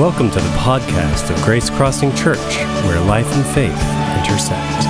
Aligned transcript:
Welcome 0.00 0.30
to 0.30 0.40
the 0.40 0.48
podcast 0.56 1.28
of 1.28 1.36
Grace 1.44 1.68
Crossing 1.68 2.14
Church, 2.14 2.38
where 2.86 2.98
life 3.04 3.30
and 3.34 3.44
faith 3.44 3.68
intersect. 4.16 4.82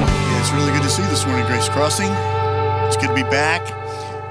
Yeah, 0.00 0.40
it's 0.40 0.50
really 0.50 0.72
good 0.72 0.82
to 0.82 0.90
see 0.90 1.02
you 1.04 1.08
this 1.10 1.24
morning, 1.26 1.46
Grace 1.46 1.68
Crossing. 1.68 2.10
It's 2.88 2.96
good 2.96 3.10
to 3.10 3.14
be 3.14 3.22
back. 3.22 3.64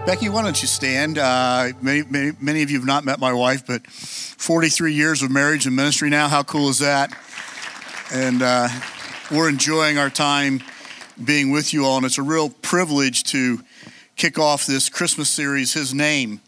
Becky, 0.05 0.27
why 0.27 0.41
don't 0.41 0.61
you 0.61 0.67
stand? 0.67 1.17
Uh, 1.17 1.69
many, 1.81 2.03
many, 2.09 2.33
many 2.41 2.61
of 2.61 2.69
you 2.69 2.77
have 2.77 2.85
not 2.85 3.05
met 3.05 3.21
my 3.21 3.31
wife, 3.31 3.65
but 3.65 3.87
43 3.87 4.91
years 4.91 5.21
of 5.21 5.31
marriage 5.31 5.65
and 5.65 5.73
ministry 5.73 6.09
now. 6.09 6.27
How 6.27 6.43
cool 6.43 6.67
is 6.67 6.79
that? 6.79 7.17
And 8.11 8.41
uh, 8.41 8.67
we're 9.31 9.47
enjoying 9.47 9.97
our 9.97 10.09
time 10.09 10.61
being 11.23 11.51
with 11.51 11.73
you 11.73 11.85
all, 11.85 11.95
and 11.95 12.05
it's 12.05 12.17
a 12.17 12.21
real 12.21 12.49
privilege 12.49 13.23
to 13.31 13.61
kick 14.17 14.37
off 14.37 14.65
this 14.65 14.89
Christmas 14.89 15.29
series, 15.29 15.71
His 15.71 15.93
Name. 15.93 16.41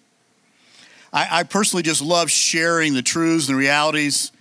I, 1.15 1.39
I 1.39 1.43
personally 1.43 1.81
just 1.81 2.01
love 2.01 2.29
sharing 2.29 2.93
the 2.93 3.01
truths 3.01 3.47
and 3.47 3.57
realities 3.57 4.33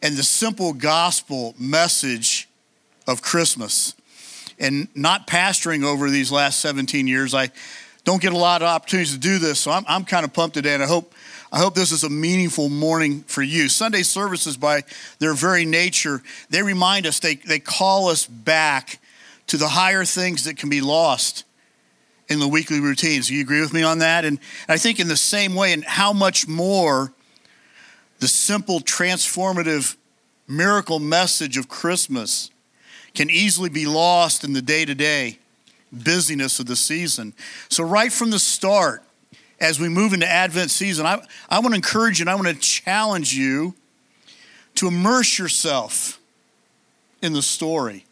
and 0.00 0.16
the 0.16 0.22
simple 0.22 0.72
gospel 0.72 1.54
message 1.58 2.48
of 3.08 3.22
Christmas. 3.22 3.96
And 4.60 4.86
not 4.94 5.26
pastoring 5.26 5.84
over 5.84 6.08
these 6.08 6.30
last 6.30 6.60
17 6.60 7.08
years, 7.08 7.34
I 7.34 7.50
don't 8.04 8.22
get 8.22 8.32
a 8.32 8.36
lot 8.36 8.62
of 8.62 8.68
opportunities 8.68 9.12
to 9.14 9.18
do 9.18 9.38
this, 9.38 9.58
so 9.58 9.72
I'm, 9.72 9.84
I'm 9.88 10.04
kind 10.04 10.24
of 10.24 10.32
pumped 10.32 10.54
today, 10.54 10.74
and 10.74 10.82
I 10.82 10.86
hope, 10.86 11.12
I 11.52 11.58
hope 11.58 11.74
this 11.74 11.90
is 11.90 12.04
a 12.04 12.10
meaningful 12.10 12.68
morning 12.68 13.22
for 13.22 13.42
you. 13.42 13.68
Sunday 13.68 14.02
services, 14.02 14.56
by 14.56 14.84
their 15.18 15.34
very 15.34 15.64
nature, 15.64 16.22
they 16.50 16.62
remind 16.62 17.04
us, 17.04 17.18
they, 17.18 17.34
they 17.34 17.58
call 17.58 18.08
us 18.08 18.26
back 18.26 19.00
to 19.48 19.56
the 19.56 19.68
higher 19.68 20.04
things 20.04 20.44
that 20.44 20.56
can 20.56 20.70
be 20.70 20.80
lost 20.80 21.44
in 22.30 22.38
the 22.38 22.48
weekly 22.48 22.80
routines. 22.80 23.26
Do 23.26 23.34
you 23.34 23.42
agree 23.42 23.60
with 23.60 23.72
me 23.72 23.82
on 23.82 23.98
that? 23.98 24.24
And 24.24 24.38
I 24.68 24.78
think 24.78 25.00
in 25.00 25.08
the 25.08 25.16
same 25.16 25.54
way, 25.54 25.72
and 25.72 25.84
how 25.84 26.12
much 26.12 26.46
more 26.46 27.12
the 28.20 28.28
simple, 28.28 28.80
transformative 28.80 29.96
miracle 30.46 31.00
message 31.00 31.56
of 31.56 31.68
Christmas 31.68 32.50
can 33.14 33.28
easily 33.28 33.68
be 33.68 33.86
lost 33.86 34.44
in 34.44 34.52
the 34.52 34.62
day 34.62 34.84
to 34.84 34.94
day 34.94 35.38
busyness 35.92 36.60
of 36.60 36.66
the 36.66 36.76
season. 36.76 37.34
So, 37.68 37.82
right 37.82 38.12
from 38.12 38.30
the 38.30 38.38
start, 38.38 39.02
as 39.60 39.80
we 39.80 39.88
move 39.88 40.12
into 40.12 40.26
Advent 40.26 40.70
season, 40.70 41.06
I, 41.06 41.20
I 41.48 41.58
want 41.58 41.70
to 41.70 41.74
encourage 41.74 42.20
you 42.20 42.22
and 42.22 42.30
I 42.30 42.36
want 42.36 42.46
to 42.46 42.54
challenge 42.54 43.34
you 43.34 43.74
to 44.76 44.86
immerse 44.86 45.38
yourself 45.38 46.20
in 47.20 47.32
the 47.32 47.42
story. 47.42 48.04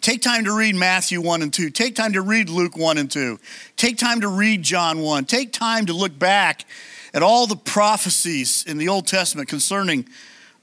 Take 0.00 0.22
time 0.22 0.44
to 0.44 0.56
read 0.56 0.74
Matthew 0.74 1.20
1 1.20 1.42
and 1.42 1.52
2. 1.52 1.70
Take 1.70 1.96
time 1.96 2.12
to 2.12 2.22
read 2.22 2.48
Luke 2.48 2.76
1 2.76 2.98
and 2.98 3.10
2. 3.10 3.38
Take 3.76 3.98
time 3.98 4.20
to 4.20 4.28
read 4.28 4.62
John 4.62 5.00
1. 5.00 5.24
Take 5.24 5.52
time 5.52 5.86
to 5.86 5.92
look 5.92 6.16
back 6.18 6.64
at 7.12 7.22
all 7.22 7.46
the 7.46 7.56
prophecies 7.56 8.64
in 8.66 8.78
the 8.78 8.88
Old 8.88 9.06
Testament 9.06 9.48
concerning 9.48 10.06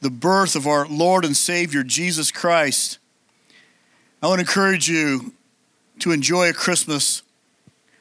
the 0.02 0.10
birth 0.10 0.56
of 0.56 0.68
our 0.68 0.88
Lord 0.88 1.26
and 1.26 1.36
Savior, 1.36 1.84
Jesus 1.84 2.32
Christ. 2.32 2.98
I 4.22 4.28
want 4.28 4.40
to 4.40 4.44
encourage 4.44 4.90
you 4.90 5.34
to 6.00 6.12
enjoy 6.12 6.50
a 6.50 6.54
Christmas 6.54 7.22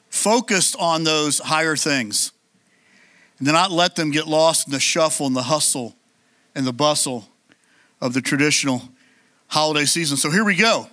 focused 0.08 0.76
on 0.78 1.04
those 1.04 1.40
higher 1.40 1.76
things 1.76 2.32
and 3.38 3.46
to 3.46 3.52
not 3.52 3.72
let 3.72 3.96
them 3.96 4.10
get 4.10 4.26
lost 4.26 4.68
in 4.68 4.72
the 4.72 4.80
shuffle 4.80 5.26
and 5.26 5.34
the 5.34 5.42
hustle 5.42 5.96
and 6.54 6.64
the 6.64 6.72
bustle 6.72 7.28
of 8.00 8.12
the 8.14 8.20
traditional 8.20 8.82
holiday 9.48 9.84
season. 9.84 10.16
So 10.16 10.30
here 10.30 10.44
we 10.44 10.54
go. 10.54 10.88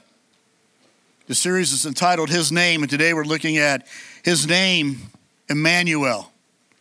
The 1.28 1.36
series 1.36 1.72
is 1.72 1.86
entitled 1.86 2.32
His 2.32 2.52
Name, 2.52 2.82
and 2.82 2.90
today 2.90 3.14
we're 3.14 3.24
looking 3.24 3.58
at 3.58 3.88
His 4.24 4.48
name, 4.48 4.98
Emmanuel. 5.48 6.32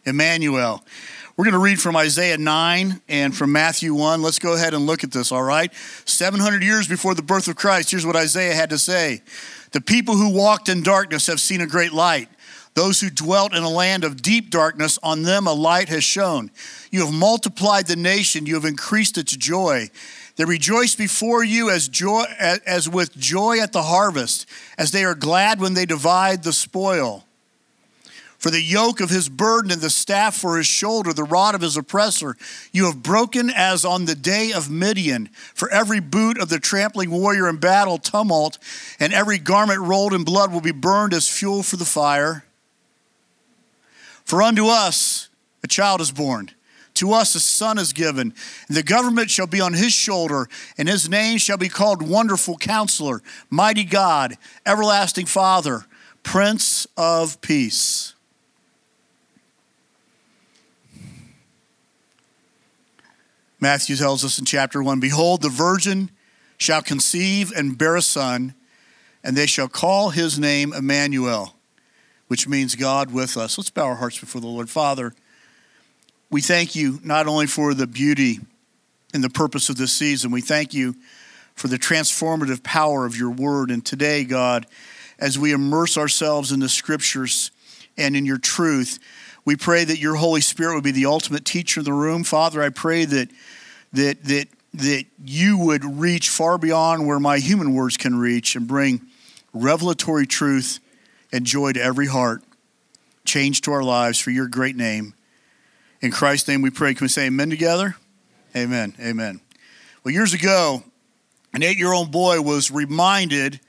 Emmanuel. 0.06 0.82
We're 1.36 1.44
going 1.44 1.52
to 1.52 1.58
read 1.58 1.78
from 1.78 1.94
Isaiah 1.94 2.38
9 2.38 3.02
and 3.06 3.36
from 3.36 3.52
Matthew 3.52 3.92
1. 3.92 4.22
Let's 4.22 4.38
go 4.38 4.54
ahead 4.54 4.72
and 4.72 4.86
look 4.86 5.04
at 5.04 5.12
this, 5.12 5.30
all 5.30 5.42
right? 5.42 5.72
700 6.06 6.62
years 6.62 6.88
before 6.88 7.14
the 7.14 7.22
birth 7.22 7.48
of 7.48 7.56
Christ, 7.56 7.90
here's 7.90 8.06
what 8.06 8.16
Isaiah 8.16 8.54
had 8.54 8.70
to 8.70 8.78
say 8.78 9.20
The 9.72 9.82
people 9.82 10.16
who 10.16 10.30
walked 10.30 10.70
in 10.70 10.82
darkness 10.82 11.26
have 11.26 11.40
seen 11.40 11.60
a 11.60 11.66
great 11.66 11.92
light. 11.92 12.30
Those 12.74 12.98
who 12.98 13.10
dwelt 13.10 13.54
in 13.54 13.62
a 13.62 13.68
land 13.68 14.04
of 14.04 14.22
deep 14.22 14.48
darkness, 14.48 14.98
on 15.02 15.22
them 15.22 15.46
a 15.46 15.52
light 15.52 15.90
has 15.90 16.02
shone. 16.02 16.50
You 16.90 17.04
have 17.04 17.12
multiplied 17.14 17.88
the 17.88 17.96
nation, 17.96 18.46
you 18.46 18.54
have 18.54 18.64
increased 18.64 19.18
its 19.18 19.36
joy. 19.36 19.90
They 20.40 20.46
rejoice 20.46 20.94
before 20.94 21.44
you 21.44 21.68
as, 21.68 21.86
joy, 21.86 22.24
as 22.38 22.88
with 22.88 23.14
joy 23.14 23.60
at 23.60 23.74
the 23.74 23.82
harvest, 23.82 24.46
as 24.78 24.90
they 24.90 25.04
are 25.04 25.14
glad 25.14 25.60
when 25.60 25.74
they 25.74 25.84
divide 25.84 26.44
the 26.44 26.54
spoil. 26.54 27.26
For 28.38 28.50
the 28.50 28.62
yoke 28.62 29.00
of 29.00 29.10
his 29.10 29.28
burden 29.28 29.70
and 29.70 29.82
the 29.82 29.90
staff 29.90 30.34
for 30.34 30.56
his 30.56 30.66
shoulder, 30.66 31.12
the 31.12 31.24
rod 31.24 31.54
of 31.54 31.60
his 31.60 31.76
oppressor, 31.76 32.38
you 32.72 32.86
have 32.86 33.02
broken 33.02 33.50
as 33.50 33.84
on 33.84 34.06
the 34.06 34.14
day 34.14 34.50
of 34.50 34.70
Midian. 34.70 35.28
For 35.52 35.68
every 35.68 36.00
boot 36.00 36.40
of 36.40 36.48
the 36.48 36.58
trampling 36.58 37.10
warrior 37.10 37.46
in 37.46 37.58
battle, 37.58 37.98
tumult, 37.98 38.56
and 38.98 39.12
every 39.12 39.36
garment 39.36 39.80
rolled 39.80 40.14
in 40.14 40.24
blood 40.24 40.54
will 40.54 40.62
be 40.62 40.72
burned 40.72 41.12
as 41.12 41.28
fuel 41.28 41.62
for 41.62 41.76
the 41.76 41.84
fire. 41.84 42.46
For 44.24 44.42
unto 44.42 44.68
us 44.68 45.28
a 45.62 45.66
child 45.66 46.00
is 46.00 46.10
born 46.10 46.52
to 47.00 47.12
us 47.12 47.34
a 47.34 47.40
son 47.40 47.78
is 47.78 47.92
given, 47.92 48.34
and 48.68 48.76
the 48.76 48.82
government 48.82 49.30
shall 49.30 49.46
be 49.46 49.60
on 49.60 49.72
his 49.72 49.92
shoulder, 49.92 50.48
and 50.78 50.88
his 50.88 51.08
name 51.08 51.38
shall 51.38 51.56
be 51.56 51.68
called 51.68 52.06
Wonderful 52.06 52.58
Counselor, 52.58 53.22
Mighty 53.48 53.84
God, 53.84 54.36
Everlasting 54.66 55.26
Father, 55.26 55.86
Prince 56.22 56.86
of 56.96 57.40
Peace. 57.40 58.14
Matthew 63.58 63.96
tells 63.96 64.24
us 64.24 64.38
in 64.38 64.44
chapter 64.44 64.82
1 64.82 65.00
Behold, 65.00 65.40
the 65.40 65.48
virgin 65.48 66.10
shall 66.58 66.82
conceive 66.82 67.50
and 67.52 67.78
bear 67.78 67.96
a 67.96 68.02
son, 68.02 68.54
and 69.24 69.36
they 69.36 69.46
shall 69.46 69.68
call 69.68 70.10
his 70.10 70.38
name 70.38 70.74
Emmanuel, 70.74 71.54
which 72.28 72.46
means 72.46 72.74
God 72.74 73.10
with 73.10 73.38
us. 73.38 73.56
Let's 73.56 73.70
bow 73.70 73.86
our 73.86 73.94
hearts 73.96 74.18
before 74.18 74.42
the 74.42 74.46
Lord. 74.46 74.68
Father, 74.68 75.14
we 76.30 76.40
thank 76.40 76.76
you 76.76 77.00
not 77.02 77.26
only 77.26 77.46
for 77.46 77.74
the 77.74 77.86
beauty 77.86 78.38
and 79.12 79.22
the 79.22 79.30
purpose 79.30 79.68
of 79.68 79.76
this 79.76 79.92
season, 79.92 80.30
we 80.30 80.40
thank 80.40 80.72
you 80.72 80.94
for 81.54 81.68
the 81.68 81.78
transformative 81.78 82.62
power 82.62 83.04
of 83.04 83.16
your 83.16 83.30
word. 83.30 83.70
And 83.70 83.84
today, 83.84 84.24
God, 84.24 84.66
as 85.18 85.38
we 85.38 85.52
immerse 85.52 85.98
ourselves 85.98 86.52
in 86.52 86.60
the 86.60 86.68
scriptures 86.68 87.50
and 87.98 88.16
in 88.16 88.24
your 88.24 88.38
truth, 88.38 88.98
we 89.44 89.56
pray 89.56 89.84
that 89.84 89.98
your 89.98 90.14
Holy 90.14 90.40
Spirit 90.40 90.76
would 90.76 90.84
be 90.84 90.92
the 90.92 91.06
ultimate 91.06 91.44
teacher 91.44 91.80
in 91.80 91.84
the 91.84 91.92
room. 91.92 92.24
Father, 92.24 92.62
I 92.62 92.68
pray 92.68 93.04
that 93.04 93.28
that 93.92 94.22
that 94.24 94.46
that 94.72 95.04
you 95.24 95.58
would 95.58 95.84
reach 95.84 96.28
far 96.28 96.56
beyond 96.56 97.06
where 97.06 97.18
my 97.18 97.38
human 97.38 97.74
words 97.74 97.96
can 97.96 98.16
reach 98.16 98.54
and 98.54 98.68
bring 98.68 99.00
revelatory 99.52 100.26
truth 100.26 100.78
and 101.32 101.44
joy 101.44 101.72
to 101.72 101.82
every 101.82 102.06
heart, 102.06 102.44
change 103.24 103.62
to 103.62 103.72
our 103.72 103.82
lives 103.82 104.20
for 104.20 104.30
your 104.30 104.46
great 104.46 104.76
name. 104.76 105.14
In 106.00 106.10
Christ's 106.10 106.48
name 106.48 106.62
we 106.62 106.70
pray. 106.70 106.94
Can 106.94 107.04
we 107.04 107.08
say 107.08 107.26
amen 107.26 107.50
together? 107.50 107.96
Amen. 108.56 108.94
Amen. 109.00 109.40
Well, 110.02 110.14
years 110.14 110.32
ago, 110.32 110.82
an 111.52 111.62
eight 111.62 111.76
year 111.76 111.92
old 111.92 112.10
boy 112.10 112.40
was 112.40 112.70
reminded 112.70 113.60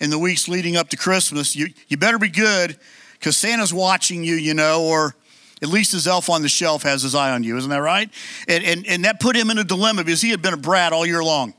in 0.00 0.10
the 0.10 0.18
weeks 0.18 0.48
leading 0.48 0.76
up 0.76 0.88
to 0.90 0.96
Christmas 0.96 1.54
you, 1.54 1.68
you 1.88 1.96
better 1.96 2.18
be 2.18 2.28
good 2.28 2.78
because 3.12 3.36
Santa's 3.36 3.72
watching 3.72 4.24
you, 4.24 4.34
you 4.34 4.54
know, 4.54 4.82
or 4.84 5.14
at 5.62 5.68
least 5.68 5.92
his 5.92 6.06
elf 6.06 6.30
on 6.30 6.42
the 6.42 6.48
shelf 6.48 6.82
has 6.82 7.02
his 7.02 7.14
eye 7.14 7.30
on 7.30 7.44
you. 7.44 7.56
Isn't 7.56 7.70
that 7.70 7.82
right? 7.82 8.10
And, 8.48 8.64
and, 8.64 8.86
and 8.86 9.04
that 9.04 9.20
put 9.20 9.36
him 9.36 9.50
in 9.50 9.58
a 9.58 9.64
dilemma 9.64 10.04
because 10.04 10.22
he 10.22 10.30
had 10.30 10.40
been 10.40 10.54
a 10.54 10.58
brat 10.58 10.92
all 10.92 11.04
year 11.04 11.22
long. 11.22 11.52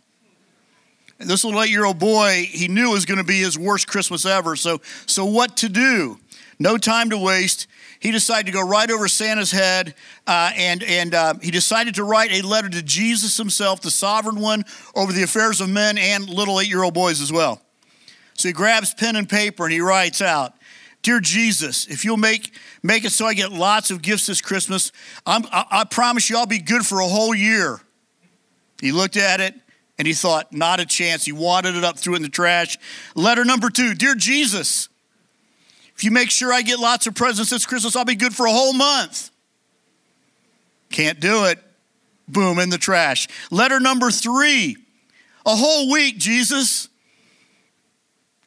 And 1.20 1.30
this 1.30 1.46
little 1.46 1.62
eight 1.62 1.70
year 1.70 1.86
old 1.86 2.00
boy, 2.00 2.48
he 2.50 2.68
knew 2.68 2.90
it 2.90 2.94
was 2.94 3.06
going 3.06 3.20
to 3.20 3.24
be 3.24 3.40
his 3.40 3.60
worst 3.60 3.88
Christmas 3.88 4.26
ever. 4.26 4.56
So, 4.56 4.82
so, 5.06 5.24
what 5.26 5.58
to 5.58 5.70
do? 5.70 6.20
No 6.60 6.78
time 6.78 7.10
to 7.12 7.18
waste 7.18 7.68
he 8.00 8.12
decided 8.12 8.46
to 8.48 8.52
go 8.52 8.62
right 8.62 8.90
over 8.90 9.08
Santa's 9.08 9.52
head 9.52 9.96
uh, 10.28 10.52
and, 10.56 10.84
and 10.84 11.14
uh, 11.14 11.34
he 11.42 11.52
decided 11.52 11.96
to 11.96 12.04
write 12.04 12.32
a 12.32 12.46
letter 12.46 12.70
to 12.70 12.82
Jesus 12.82 13.38
himself, 13.38 13.82
the 13.82 13.92
sovereign 13.92 14.40
one 14.40 14.64
over 14.96 15.12
the 15.12 15.24
affairs 15.24 15.62
of 15.62 15.70
men 15.70 15.98
and 15.98 16.30
little 16.30 16.60
eight 16.60 16.70
year 16.70 16.84
old 16.84 16.94
boys 16.94 17.22
as 17.22 17.32
well. 17.32 17.62
So 18.34 18.50
he 18.50 18.54
grabs 18.54 18.94
pen 18.94 19.16
and 19.16 19.28
paper 19.28 19.64
and 19.64 19.74
he 19.74 19.82
writes 19.82 20.22
out, 20.22 20.54
Dear 21.02 21.20
Jesus, 21.20 21.86
if 21.88 22.04
you'll 22.04 22.18
make, 22.18 22.52
make 22.82 23.06
it 23.06 23.12
so 23.12 23.28
I 23.28 23.34
get 23.36 23.52
lots 23.52 23.92
of 23.92 24.02
gifts 24.02 24.26
this 24.26 24.42
Christmas, 24.42 24.92
I, 25.26 25.66
I 25.72 25.84
promise 25.84 26.30
you 26.30 26.38
I'll 26.38 26.48
be 26.48 26.60
good 26.60 26.86
for 26.86 27.00
a 27.00 27.08
whole 27.08 27.36
year. 27.36 27.80
He 28.82 28.92
looked 28.92 29.16
at 29.16 29.40
it 29.40 29.54
and 29.98 30.08
he 30.08 30.14
thought, 30.14 30.52
not 30.52 30.80
a 30.80 30.86
chance. 30.86 31.24
He 31.24 31.32
wadded 31.32 31.76
it 31.76 31.84
up, 31.84 31.98
threw 31.98 32.14
it 32.14 32.18
in 32.18 32.24
the 32.24 32.30
trash. 32.30 32.78
Letter 33.16 33.46
number 33.46 33.70
two 33.70 33.94
Dear 33.94 34.16
Jesus, 34.16 34.90
if 35.96 36.04
you 36.04 36.12
make 36.12 36.30
sure 36.30 36.52
I 36.52 36.62
get 36.62 36.80
lots 36.80 37.08
of 37.08 37.16
presents 37.16 37.50
this 37.50 37.66
Christmas, 37.66 37.96
I'll 37.96 38.06
be 38.06 38.16
good 38.16 38.36
for 38.36 38.46
a 38.46 38.52
whole 38.52 38.74
month. 38.74 39.30
Can't 40.90 41.20
do 41.20 41.46
it. 41.46 41.60
Boom, 42.28 42.60
in 42.60 42.70
the 42.70 42.78
trash. 42.78 43.28
Letter 43.52 43.80
number 43.80 44.12
three 44.12 44.78
a 45.46 45.56
whole 45.56 45.92
week, 45.92 46.18
Jesus. 46.18 46.90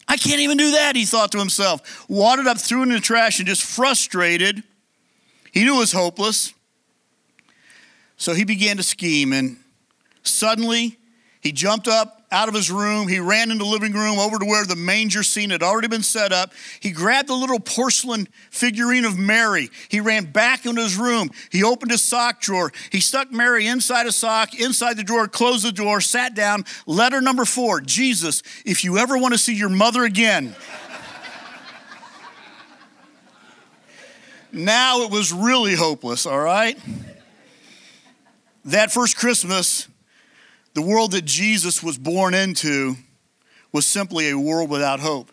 I 0.09 0.17
can't 0.17 0.41
even 0.41 0.56
do 0.56 0.73
that, 0.73 0.97
he 0.97 1.05
thought 1.05 1.31
to 1.33 1.39
himself. 1.39 2.06
Wadded 2.09 2.47
up, 2.47 2.59
threw 2.59 2.83
in 2.83 2.89
the 2.89 2.99
trash, 2.99 3.39
and 3.39 3.47
just 3.47 3.62
frustrated, 3.62 4.62
he 5.53 5.61
He 5.61 5.65
knew 5.65 5.77
it 5.77 5.79
was 5.79 5.93
hopeless. 5.93 6.53
So 8.17 8.35
he 8.35 8.45
began 8.45 8.79
to 8.79 8.83
scheme, 8.83 9.33
and 9.33 9.59
suddenly 10.23 10.99
he 11.40 11.52
jumped 11.52 11.87
up 11.87 12.19
out 12.31 12.49
of 12.49 12.55
his 12.55 12.70
room. 12.70 13.08
He 13.08 13.20
ran 13.20 13.50
into 13.50 13.64
the 13.64 13.70
living 13.70 13.93
room 13.93 14.19
over 14.19 14.38
to 14.38 14.44
where 14.44 14.64
the 14.64 14.76
manger 14.76 15.23
scene 15.23 15.50
had 15.50 15.62
already 15.62 15.88
been 15.88 16.02
set 16.02 16.32
up. 16.32 16.52
He 16.81 16.90
grabbed 16.90 17.29
the 17.29 17.35
little 17.35 17.61
porcelain 17.61 18.29
figurine 18.50 19.05
of 19.05 19.19
Mary. 19.19 19.70
He 19.88 20.00
ran 20.00 20.25
back 20.25 20.67
into 20.67 20.82
his 20.82 20.96
room. 20.96 21.31
He 21.50 21.62
opened 21.62 21.93
his 21.93 22.02
sock 22.02 22.40
drawer. 22.40 22.73
He 22.90 23.00
stuck 23.00 23.32
Mary 23.32 23.67
inside 23.67 24.06
a 24.06 24.12
sock, 24.12 24.58
inside 24.58 24.96
the 24.96 25.05
drawer, 25.05 25.29
closed 25.29 25.64
the 25.64 25.73
door, 25.73 26.00
sat 26.00 26.35
down. 26.35 26.64
Letter 26.87 27.20
number 27.20 27.44
four 27.44 27.81
Jesus, 27.81 28.43
if 28.64 28.85
you 28.85 28.99
ever 28.99 29.17
want 29.17 29.35
to 29.35 29.38
see 29.38 29.55
your 29.55 29.69
mother 29.69 30.05
again, 30.05 30.50
now 34.52 35.02
it 35.02 35.11
was 35.11 35.32
really 35.32 35.75
hopeless, 35.75 36.26
all 36.26 36.40
right? 36.40 36.79
That 38.67 38.93
first 38.93 39.17
Christmas, 39.17 39.88
the 40.78 40.82
world 40.82 41.10
that 41.10 41.25
Jesus 41.25 41.82
was 41.82 41.98
born 41.98 42.34
into 42.34 42.94
was 43.72 43.84
simply 43.84 44.30
a 44.30 44.38
world 44.38 44.70
without 44.70 45.00
hope. 45.00 45.32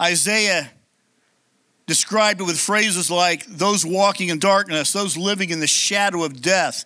Isaiah 0.00 0.70
described 1.88 2.40
it 2.40 2.44
with 2.44 2.60
phrases 2.60 3.10
like 3.10 3.44
those 3.46 3.84
walking 3.84 4.28
in 4.28 4.38
darkness, 4.38 4.92
those 4.92 5.16
living 5.16 5.50
in 5.50 5.58
the 5.58 5.66
shadow 5.66 6.22
of 6.22 6.40
death, 6.40 6.84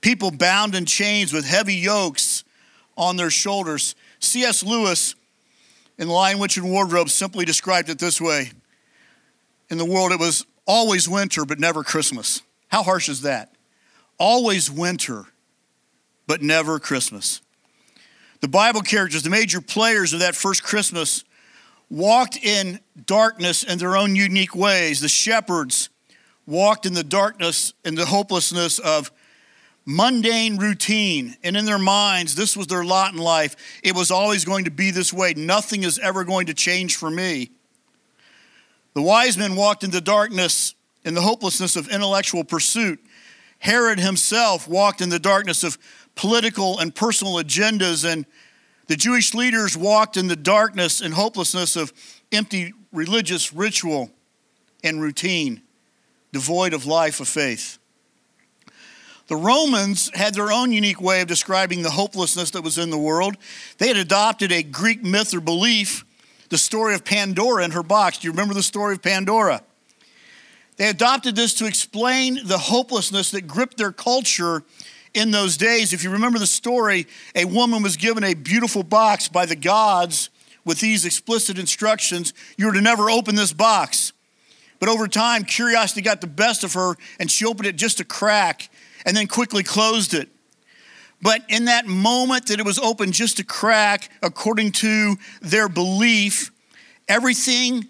people 0.00 0.30
bound 0.30 0.74
in 0.74 0.86
chains 0.86 1.30
with 1.30 1.44
heavy 1.44 1.74
yokes 1.74 2.44
on 2.96 3.16
their 3.16 3.28
shoulders. 3.28 3.94
C.S. 4.20 4.62
Lewis, 4.62 5.14
in 5.98 6.08
Lion, 6.08 6.38
Witch, 6.38 6.56
and 6.56 6.70
Wardrobe, 6.70 7.10
simply 7.10 7.44
described 7.44 7.90
it 7.90 7.98
this 7.98 8.22
way 8.22 8.52
In 9.68 9.76
the 9.76 9.84
world, 9.84 10.12
it 10.12 10.18
was 10.18 10.46
always 10.66 11.06
winter, 11.06 11.44
but 11.44 11.60
never 11.60 11.84
Christmas. 11.84 12.40
How 12.68 12.82
harsh 12.82 13.10
is 13.10 13.20
that? 13.20 13.52
Always 14.18 14.70
winter, 14.70 15.26
but 16.28 16.42
never 16.42 16.78
Christmas. 16.78 17.40
The 18.40 18.48
Bible 18.48 18.82
characters, 18.82 19.24
the 19.24 19.30
major 19.30 19.60
players 19.60 20.12
of 20.12 20.20
that 20.20 20.36
first 20.36 20.62
Christmas, 20.62 21.24
walked 21.90 22.36
in 22.36 22.78
darkness 23.06 23.64
in 23.64 23.78
their 23.78 23.96
own 23.96 24.14
unique 24.14 24.54
ways. 24.54 25.00
The 25.00 25.08
shepherds 25.08 25.88
walked 26.46 26.86
in 26.86 26.92
the 26.92 27.02
darkness 27.02 27.72
and 27.84 27.98
the 27.98 28.06
hopelessness 28.06 28.78
of 28.78 29.10
mundane 29.86 30.58
routine. 30.58 31.34
And 31.42 31.56
in 31.56 31.64
their 31.64 31.78
minds, 31.78 32.34
this 32.34 32.56
was 32.56 32.66
their 32.66 32.84
lot 32.84 33.12
in 33.12 33.18
life. 33.18 33.56
It 33.82 33.96
was 33.96 34.10
always 34.10 34.44
going 34.44 34.66
to 34.66 34.70
be 34.70 34.90
this 34.90 35.12
way. 35.12 35.32
Nothing 35.34 35.82
is 35.82 35.98
ever 35.98 36.24
going 36.24 36.46
to 36.46 36.54
change 36.54 36.96
for 36.96 37.10
me. 37.10 37.50
The 38.92 39.02
wise 39.02 39.38
men 39.38 39.56
walked 39.56 39.82
in 39.82 39.90
the 39.90 40.00
darkness 40.02 40.74
and 41.06 41.16
the 41.16 41.22
hopelessness 41.22 41.74
of 41.74 41.88
intellectual 41.88 42.44
pursuit. 42.44 43.00
Herod 43.60 43.98
himself 43.98 44.68
walked 44.68 45.00
in 45.00 45.08
the 45.08 45.18
darkness 45.18 45.64
of 45.64 45.78
political 46.18 46.80
and 46.80 46.92
personal 46.92 47.34
agendas, 47.34 48.04
and 48.04 48.26
the 48.88 48.96
Jewish 48.96 49.34
leaders 49.34 49.76
walked 49.76 50.16
in 50.16 50.26
the 50.26 50.36
darkness 50.36 51.00
and 51.00 51.14
hopelessness 51.14 51.76
of 51.76 51.92
empty 52.32 52.74
religious 52.92 53.54
ritual 53.54 54.10
and 54.82 55.00
routine, 55.00 55.62
devoid 56.32 56.74
of 56.74 56.86
life 56.86 57.20
of 57.20 57.28
faith. 57.28 57.78
The 59.28 59.36
Romans 59.36 60.10
had 60.12 60.34
their 60.34 60.50
own 60.50 60.72
unique 60.72 61.00
way 61.00 61.20
of 61.20 61.28
describing 61.28 61.82
the 61.82 61.90
hopelessness 61.90 62.50
that 62.50 62.64
was 62.64 62.78
in 62.78 62.90
the 62.90 62.98
world. 62.98 63.36
They 63.78 63.86
had 63.86 63.96
adopted 63.96 64.50
a 64.50 64.64
Greek 64.64 65.04
myth 65.04 65.32
or 65.32 65.40
belief, 65.40 66.04
the 66.48 66.58
story 66.58 66.94
of 66.94 67.04
Pandora 67.04 67.62
and 67.62 67.74
her 67.74 67.82
box. 67.84 68.18
Do 68.18 68.26
you 68.26 68.32
remember 68.32 68.54
the 68.54 68.62
story 68.64 68.94
of 68.94 69.02
Pandora? 69.02 69.62
They 70.78 70.88
adopted 70.88 71.36
this 71.36 71.54
to 71.54 71.66
explain 71.66 72.40
the 72.44 72.58
hopelessness 72.58 73.30
that 73.32 73.46
gripped 73.46 73.76
their 73.76 73.92
culture 73.92 74.64
in 75.18 75.30
those 75.30 75.56
days, 75.56 75.92
if 75.92 76.04
you 76.04 76.10
remember 76.10 76.38
the 76.38 76.46
story, 76.46 77.06
a 77.34 77.44
woman 77.44 77.82
was 77.82 77.96
given 77.96 78.24
a 78.24 78.34
beautiful 78.34 78.82
box 78.82 79.28
by 79.28 79.46
the 79.46 79.56
gods 79.56 80.30
with 80.64 80.80
these 80.80 81.04
explicit 81.04 81.58
instructions 81.58 82.32
you're 82.56 82.72
to 82.72 82.80
never 82.80 83.10
open 83.10 83.34
this 83.34 83.52
box. 83.52 84.12
But 84.78 84.88
over 84.88 85.08
time, 85.08 85.44
curiosity 85.44 86.02
got 86.02 86.20
the 86.20 86.26
best 86.26 86.62
of 86.62 86.74
her, 86.74 86.94
and 87.18 87.30
she 87.30 87.44
opened 87.44 87.66
it 87.66 87.76
just 87.76 88.00
a 88.00 88.04
crack 88.04 88.70
and 89.04 89.16
then 89.16 89.26
quickly 89.26 89.62
closed 89.62 90.14
it. 90.14 90.28
But 91.20 91.42
in 91.48 91.64
that 91.64 91.86
moment 91.86 92.46
that 92.46 92.60
it 92.60 92.66
was 92.66 92.78
open 92.78 93.10
just 93.10 93.40
a 93.40 93.44
crack, 93.44 94.10
according 94.22 94.72
to 94.72 95.16
their 95.40 95.68
belief, 95.68 96.52
everything 97.08 97.88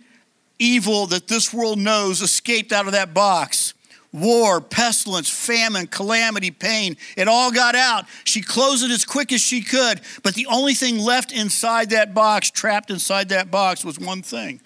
evil 0.58 1.06
that 1.08 1.28
this 1.28 1.52
world 1.52 1.78
knows 1.78 2.22
escaped 2.22 2.72
out 2.72 2.86
of 2.86 2.92
that 2.92 3.12
box 3.12 3.74
war, 4.12 4.60
pestilence, 4.60 5.28
famine, 5.28 5.86
calamity, 5.86 6.50
pain. 6.50 6.96
It 7.16 7.28
all 7.28 7.52
got 7.52 7.74
out. 7.74 8.06
She 8.24 8.42
closed 8.42 8.84
it 8.84 8.90
as 8.90 9.04
quick 9.04 9.32
as 9.32 9.40
she 9.40 9.60
could, 9.60 10.00
but 10.22 10.34
the 10.34 10.46
only 10.46 10.74
thing 10.74 10.98
left 10.98 11.32
inside 11.32 11.90
that 11.90 12.14
box, 12.14 12.50
trapped 12.50 12.90
inside 12.90 13.28
that 13.30 13.50
box, 13.50 13.84
was 13.84 13.98
one 13.98 14.22
thing, 14.22 14.60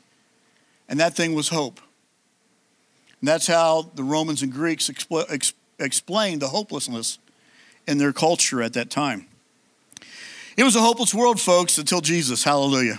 and 0.89 1.01
that 1.01 1.15
thing 1.15 1.35
was 1.35 1.49
hope. 1.49 1.81
And 3.21 3.29
that's 3.29 3.47
how 3.47 3.91
the 3.95 4.05
Romans 4.05 4.43
and 4.43 4.53
Greeks 4.53 4.89
expl- 4.89 5.27
ex- 5.31 5.55
explained 5.79 6.43
the 6.43 6.49
hopelessness 6.49 7.19
in 7.87 7.99
their 7.99 8.13
culture 8.13 8.63
at 8.63 8.73
that 8.75 8.91
time. 8.91 9.27
It 10.57 10.65
was 10.65 10.77
a 10.77 10.81
hopeless 10.81 11.15
world, 11.15 11.41
folks, 11.41 11.79
until 11.79 12.01
Jesus. 12.01 12.45
Hallelujah. 12.45 12.99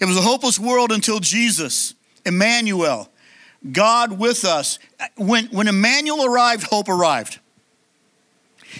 It 0.00 0.04
was 0.04 0.16
a 0.16 0.20
hopeless 0.20 0.58
world 0.58 0.92
until 0.92 1.20
Jesus, 1.20 1.94
Emmanuel, 2.26 3.08
God 3.70 4.18
with 4.18 4.44
us. 4.44 4.78
When, 5.16 5.46
when 5.46 5.68
Emmanuel 5.68 6.24
arrived, 6.24 6.64
hope 6.64 6.88
arrived. 6.88 7.38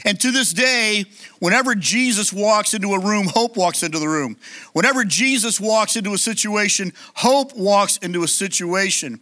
And 0.04 0.18
to 0.20 0.30
this 0.30 0.52
day, 0.52 1.04
whenever 1.38 1.74
Jesus 1.74 2.32
walks 2.32 2.74
into 2.74 2.92
a 2.92 2.98
room, 2.98 3.26
hope 3.26 3.56
walks 3.56 3.82
into 3.82 3.98
the 3.98 4.08
room. 4.08 4.36
Whenever 4.72 5.04
Jesus 5.04 5.60
walks 5.60 5.96
into 5.96 6.14
a 6.14 6.18
situation, 6.18 6.92
hope 7.14 7.56
walks 7.56 7.96
into 7.98 8.22
a 8.22 8.28
situation. 8.28 9.20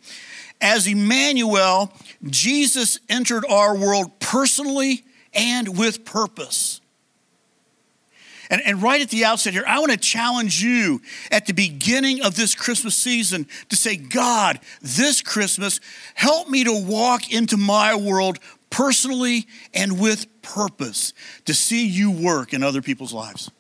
As 0.61 0.87
Emmanuel, 0.87 1.93
Jesus 2.25 2.99
entered 3.09 3.45
our 3.49 3.77
world 3.77 4.19
personally 4.21 5.05
and 5.35 5.77
with 5.77 6.05
purpose. 6.05 6.82
And, 8.53 8.61
and 8.67 8.83
right 8.83 9.01
at 9.01 9.09
the 9.09 9.25
outset 9.25 9.55
here, 9.55 9.65
I 9.67 9.79
want 9.79 9.93
to 9.93 9.97
challenge 9.99 10.63
you 10.63 11.01
at 11.31 11.47
the 11.47 11.55
beginning 11.55 12.23
of 12.23 12.37
this 12.37 12.55
Christmas 12.55 12.95
season 12.95 13.47
to 13.71 13.77
say, 13.77 13.97
God, 13.97 14.61
this 14.83 15.23
Christmas, 15.23 15.81
help 16.15 16.51
me 16.51 16.63
to 16.65 16.85
walk 16.87 17.33
into 17.33 17.57
my 17.57 17.95
world 17.95 18.39
personally 18.69 19.47
and 19.73 19.99
with 19.99 20.27
purpose 20.43 21.15
to 21.47 21.55
see 21.55 21.87
you 21.87 22.11
work 22.11 22.53
in 22.53 22.63
other 22.63 22.83
people's 22.83 23.15
lives. 23.15 23.51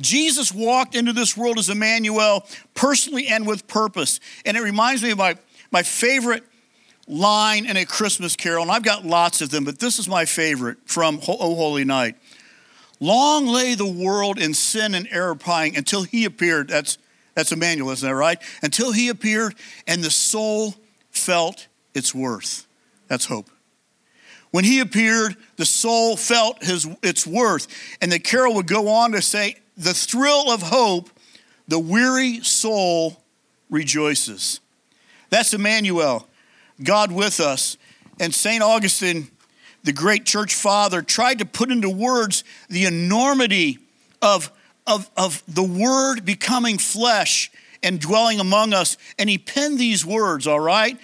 Jesus 0.00 0.52
walked 0.52 0.96
into 0.96 1.12
this 1.12 1.36
world 1.36 1.56
as 1.56 1.68
Emmanuel 1.68 2.44
personally 2.74 3.28
and 3.28 3.46
with 3.46 3.68
purpose. 3.68 4.18
And 4.44 4.56
it 4.56 4.62
reminds 4.62 5.04
me 5.04 5.12
of 5.12 5.18
my, 5.18 5.36
my 5.70 5.84
favorite 5.84 6.42
line 7.06 7.64
in 7.64 7.76
a 7.76 7.84
Christmas 7.84 8.34
carol, 8.34 8.62
and 8.62 8.72
I've 8.72 8.82
got 8.82 9.04
lots 9.04 9.40
of 9.40 9.50
them, 9.50 9.64
but 9.64 9.78
this 9.78 10.00
is 10.00 10.08
my 10.08 10.24
favorite 10.24 10.78
from 10.86 11.20
O 11.28 11.36
oh 11.38 11.54
Holy 11.54 11.84
Night. 11.84 12.16
Long 13.00 13.46
lay 13.46 13.74
the 13.74 13.90
world 13.90 14.38
in 14.38 14.52
sin 14.52 14.94
and 14.94 15.08
error 15.10 15.34
prying 15.34 15.76
until 15.76 16.02
he 16.02 16.26
appeared. 16.26 16.68
That's, 16.68 16.98
that's 17.34 17.50
Emmanuel, 17.50 17.90
isn't 17.90 18.06
that 18.06 18.14
right? 18.14 18.38
Until 18.62 18.92
he 18.92 19.08
appeared 19.08 19.54
and 19.86 20.04
the 20.04 20.10
soul 20.10 20.74
felt 21.10 21.66
its 21.94 22.14
worth. 22.14 22.66
That's 23.08 23.24
hope. 23.24 23.50
When 24.50 24.64
he 24.64 24.80
appeared, 24.80 25.36
the 25.56 25.64
soul 25.64 26.16
felt 26.16 26.62
his, 26.62 26.86
its 27.02 27.26
worth. 27.26 27.68
And 28.02 28.10
the 28.12 28.18
carol 28.18 28.54
would 28.54 28.66
go 28.66 28.88
on 28.88 29.12
to 29.12 29.22
say, 29.22 29.56
The 29.76 29.94
thrill 29.94 30.50
of 30.50 30.62
hope, 30.62 31.08
the 31.68 31.78
weary 31.78 32.40
soul 32.42 33.22
rejoices. 33.70 34.60
That's 35.30 35.54
Emmanuel, 35.54 36.28
God 36.82 37.12
with 37.12 37.40
us. 37.40 37.76
And 38.18 38.34
St. 38.34 38.62
Augustine 38.62 39.28
the 39.82 39.92
great 39.92 40.24
church 40.24 40.54
father, 40.54 41.02
tried 41.02 41.38
to 41.38 41.44
put 41.44 41.70
into 41.70 41.88
words 41.88 42.44
the 42.68 42.84
enormity 42.84 43.78
of, 44.20 44.52
of, 44.86 45.10
of 45.16 45.42
the 45.48 45.62
word 45.62 46.24
becoming 46.24 46.78
flesh 46.78 47.50
and 47.82 48.00
dwelling 48.00 48.40
among 48.40 48.74
us. 48.74 48.96
And 49.18 49.30
he 49.30 49.38
penned 49.38 49.78
these 49.78 50.04
words, 50.04 50.46
all 50.46 50.60
right? 50.60 50.98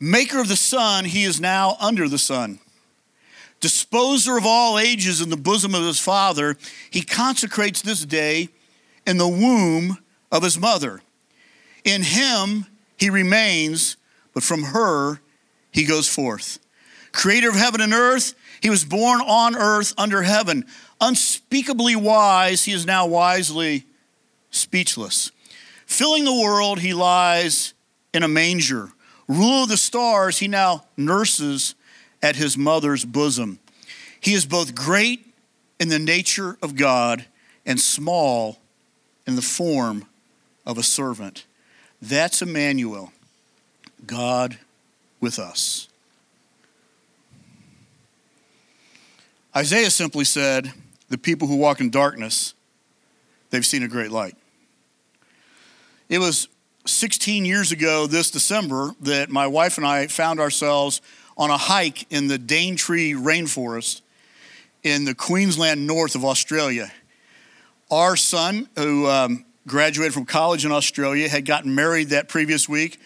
Maker 0.00 0.40
of 0.40 0.48
the 0.48 0.56
sun, 0.56 1.04
he 1.04 1.22
is 1.22 1.40
now 1.40 1.76
under 1.80 2.08
the 2.08 2.18
sun. 2.18 2.58
Disposer 3.60 4.36
of 4.36 4.44
all 4.44 4.76
ages 4.76 5.20
in 5.20 5.30
the 5.30 5.36
bosom 5.36 5.74
of 5.74 5.84
his 5.84 6.00
father, 6.00 6.56
he 6.90 7.02
consecrates 7.02 7.80
this 7.80 8.04
day 8.04 8.48
in 9.06 9.18
the 9.18 9.28
womb 9.28 9.98
of 10.32 10.42
his 10.42 10.58
mother. 10.58 11.00
In 11.84 12.02
him 12.02 12.66
he 12.96 13.08
remains, 13.08 13.96
but 14.34 14.42
from 14.42 14.64
her 14.64 15.20
he 15.70 15.84
goes 15.84 16.08
forth 16.08 16.58
creator 17.12 17.48
of 17.48 17.54
heaven 17.54 17.80
and 17.80 17.92
earth. 17.92 18.34
He 18.60 18.70
was 18.70 18.84
born 18.84 19.20
on 19.20 19.56
earth 19.56 19.92
under 19.98 20.22
heaven. 20.22 20.66
Unspeakably 21.00 21.96
wise, 21.96 22.64
he 22.64 22.72
is 22.72 22.86
now 22.86 23.06
wisely 23.06 23.84
speechless. 24.50 25.30
Filling 25.86 26.24
the 26.24 26.32
world, 26.32 26.78
he 26.78 26.94
lies 26.94 27.74
in 28.14 28.22
a 28.22 28.28
manger. 28.28 28.92
ruler 29.28 29.62
of 29.62 29.68
the 29.68 29.76
stars, 29.76 30.38
he 30.38 30.48
now 30.48 30.84
nurses 30.96 31.74
at 32.22 32.36
his 32.36 32.56
mother's 32.56 33.04
bosom. 33.04 33.58
He 34.20 34.34
is 34.34 34.46
both 34.46 34.74
great 34.74 35.26
in 35.80 35.88
the 35.88 35.98
nature 35.98 36.56
of 36.62 36.76
God 36.76 37.26
and 37.66 37.80
small 37.80 38.58
in 39.26 39.36
the 39.36 39.42
form 39.42 40.06
of 40.64 40.78
a 40.78 40.82
servant. 40.82 41.44
That's 42.00 42.42
Emmanuel, 42.42 43.12
God 44.06 44.58
with 45.20 45.38
us. 45.38 45.88
Isaiah 49.54 49.90
simply 49.90 50.24
said, 50.24 50.72
The 51.08 51.18
people 51.18 51.46
who 51.46 51.56
walk 51.56 51.80
in 51.80 51.90
darkness, 51.90 52.54
they've 53.50 53.66
seen 53.66 53.82
a 53.82 53.88
great 53.88 54.10
light. 54.10 54.36
It 56.08 56.18
was 56.18 56.48
16 56.86 57.44
years 57.44 57.70
ago 57.70 58.06
this 58.06 58.30
December 58.30 58.94
that 59.00 59.28
my 59.30 59.46
wife 59.46 59.76
and 59.76 59.86
I 59.86 60.06
found 60.06 60.40
ourselves 60.40 61.02
on 61.36 61.50
a 61.50 61.56
hike 61.56 62.10
in 62.10 62.28
the 62.28 62.38
Daintree 62.38 63.12
rainforest 63.12 64.00
in 64.82 65.04
the 65.04 65.14
Queensland 65.14 65.86
north 65.86 66.14
of 66.14 66.24
Australia. 66.24 66.90
Our 67.90 68.16
son, 68.16 68.68
who 68.76 69.06
um, 69.06 69.44
graduated 69.66 70.14
from 70.14 70.24
college 70.24 70.64
in 70.64 70.72
Australia, 70.72 71.28
had 71.28 71.44
gotten 71.44 71.74
married 71.74 72.08
that 72.08 72.28
previous 72.28 72.68
week 72.68 72.98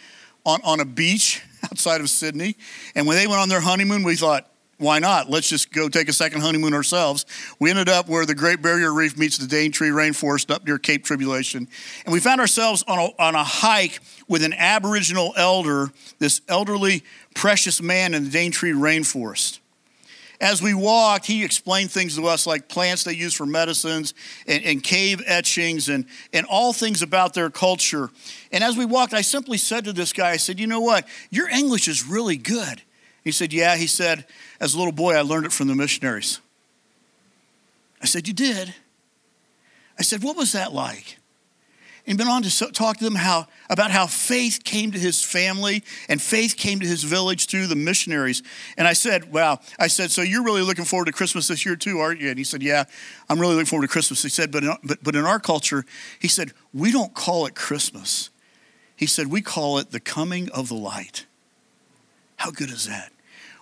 on, 0.44 0.60
on 0.62 0.78
a 0.78 0.84
beach 0.84 1.42
outside 1.64 2.00
of 2.00 2.08
Sydney. 2.08 2.56
And 2.94 3.06
when 3.06 3.16
they 3.16 3.26
went 3.26 3.40
on 3.40 3.48
their 3.48 3.60
honeymoon, 3.60 4.04
we 4.04 4.14
thought, 4.14 4.48
why 4.78 4.98
not? 4.98 5.30
Let's 5.30 5.48
just 5.48 5.72
go 5.72 5.88
take 5.88 6.08
a 6.08 6.12
second 6.12 6.42
honeymoon 6.42 6.74
ourselves. 6.74 7.24
We 7.58 7.70
ended 7.70 7.88
up 7.88 8.08
where 8.08 8.26
the 8.26 8.34
Great 8.34 8.60
Barrier 8.60 8.92
Reef 8.92 9.16
meets 9.16 9.38
the 9.38 9.46
Daintree 9.46 9.88
Rainforest 9.88 10.50
up 10.50 10.66
near 10.66 10.78
Cape 10.78 11.02
Tribulation. 11.02 11.66
And 12.04 12.12
we 12.12 12.20
found 12.20 12.40
ourselves 12.42 12.84
on 12.86 12.98
a, 12.98 13.08
on 13.18 13.34
a 13.34 13.44
hike 13.44 14.00
with 14.28 14.42
an 14.42 14.52
Aboriginal 14.52 15.32
elder, 15.36 15.90
this 16.18 16.42
elderly, 16.48 17.04
precious 17.34 17.80
man 17.80 18.12
in 18.12 18.24
the 18.24 18.30
Daintree 18.30 18.72
Rainforest. 18.72 19.60
As 20.38 20.60
we 20.60 20.74
walked, 20.74 21.24
he 21.24 21.42
explained 21.42 21.90
things 21.90 22.16
to 22.16 22.26
us 22.26 22.46
like 22.46 22.68
plants 22.68 23.04
they 23.04 23.14
use 23.14 23.32
for 23.32 23.46
medicines 23.46 24.12
and, 24.46 24.62
and 24.64 24.82
cave 24.82 25.22
etchings 25.24 25.88
and, 25.88 26.04
and 26.34 26.44
all 26.44 26.74
things 26.74 27.00
about 27.00 27.32
their 27.32 27.48
culture. 27.48 28.10
And 28.52 28.62
as 28.62 28.76
we 28.76 28.84
walked, 28.84 29.14
I 29.14 29.22
simply 29.22 29.56
said 29.56 29.86
to 29.86 29.94
this 29.94 30.12
guy, 30.12 30.30
I 30.30 30.36
said, 30.36 30.60
You 30.60 30.66
know 30.66 30.80
what? 30.80 31.08
Your 31.30 31.48
English 31.48 31.88
is 31.88 32.06
really 32.06 32.36
good. 32.36 32.82
He 33.26 33.32
said, 33.32 33.52
Yeah. 33.52 33.74
He 33.74 33.88
said, 33.88 34.24
As 34.60 34.74
a 34.74 34.78
little 34.78 34.92
boy, 34.92 35.14
I 35.16 35.22
learned 35.22 35.46
it 35.46 35.52
from 35.52 35.66
the 35.66 35.74
missionaries. 35.74 36.40
I 38.00 38.06
said, 38.06 38.28
You 38.28 38.32
did? 38.32 38.72
I 39.98 40.02
said, 40.02 40.22
What 40.22 40.36
was 40.36 40.52
that 40.52 40.72
like? 40.72 41.18
and 42.06 42.16
went 42.16 42.30
on 42.30 42.42
to 42.44 42.72
talk 42.72 42.98
to 42.98 43.04
them 43.04 43.16
how, 43.16 43.48
about 43.68 43.90
how 43.90 44.06
faith 44.06 44.60
came 44.62 44.92
to 44.92 44.98
his 44.98 45.24
family 45.24 45.82
and 46.08 46.22
faith 46.22 46.56
came 46.56 46.78
to 46.78 46.86
his 46.86 47.02
village 47.02 47.48
through 47.48 47.66
the 47.66 47.74
missionaries. 47.74 48.44
And 48.78 48.86
I 48.86 48.92
said, 48.92 49.32
Wow. 49.32 49.58
I 49.76 49.88
said, 49.88 50.12
So 50.12 50.22
you're 50.22 50.44
really 50.44 50.62
looking 50.62 50.84
forward 50.84 51.06
to 51.06 51.12
Christmas 51.12 51.48
this 51.48 51.66
year 51.66 51.74
too, 51.74 51.98
aren't 51.98 52.20
you? 52.20 52.28
And 52.28 52.38
he 52.38 52.44
said, 52.44 52.62
Yeah, 52.62 52.84
I'm 53.28 53.40
really 53.40 53.54
looking 53.54 53.66
forward 53.66 53.88
to 53.88 53.92
Christmas. 53.92 54.22
He 54.22 54.28
said, 54.28 54.52
But 54.52 54.62
in, 54.62 54.72
but, 54.84 55.02
but 55.02 55.16
in 55.16 55.24
our 55.24 55.40
culture, 55.40 55.84
he 56.20 56.28
said, 56.28 56.52
We 56.72 56.92
don't 56.92 57.12
call 57.12 57.44
it 57.46 57.56
Christmas. 57.56 58.30
He 58.94 59.06
said, 59.06 59.26
We 59.26 59.42
call 59.42 59.78
it 59.78 59.90
the 59.90 59.98
coming 59.98 60.48
of 60.52 60.68
the 60.68 60.76
light. 60.76 61.26
How 62.36 62.52
good 62.52 62.70
is 62.70 62.86
that? 62.86 63.10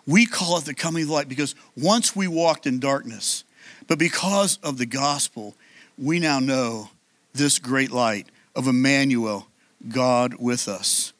We 0.07 0.27
call 0.27 0.59
it 0.59 0.65
the 0.65 0.75
coming 0.75 1.05
of 1.05 1.11
light 1.11 1.29
because 1.29 1.55
once 1.77 2.15
we 2.15 2.29
walked 2.29 2.67
in 2.67 2.79
darkness, 2.79 3.45
but 3.87 3.99
because 3.99 4.59
of 4.63 4.79
the 4.79 4.87
gospel, 4.87 5.55
we 5.99 6.19
now 6.19 6.41
know 6.41 6.91
this 7.33 7.59
great 7.59 7.91
light 7.91 8.29
of 8.55 8.69
Emmanuel, 8.69 9.47
God 9.89 10.35
with 10.35 10.69
us. 10.69 11.13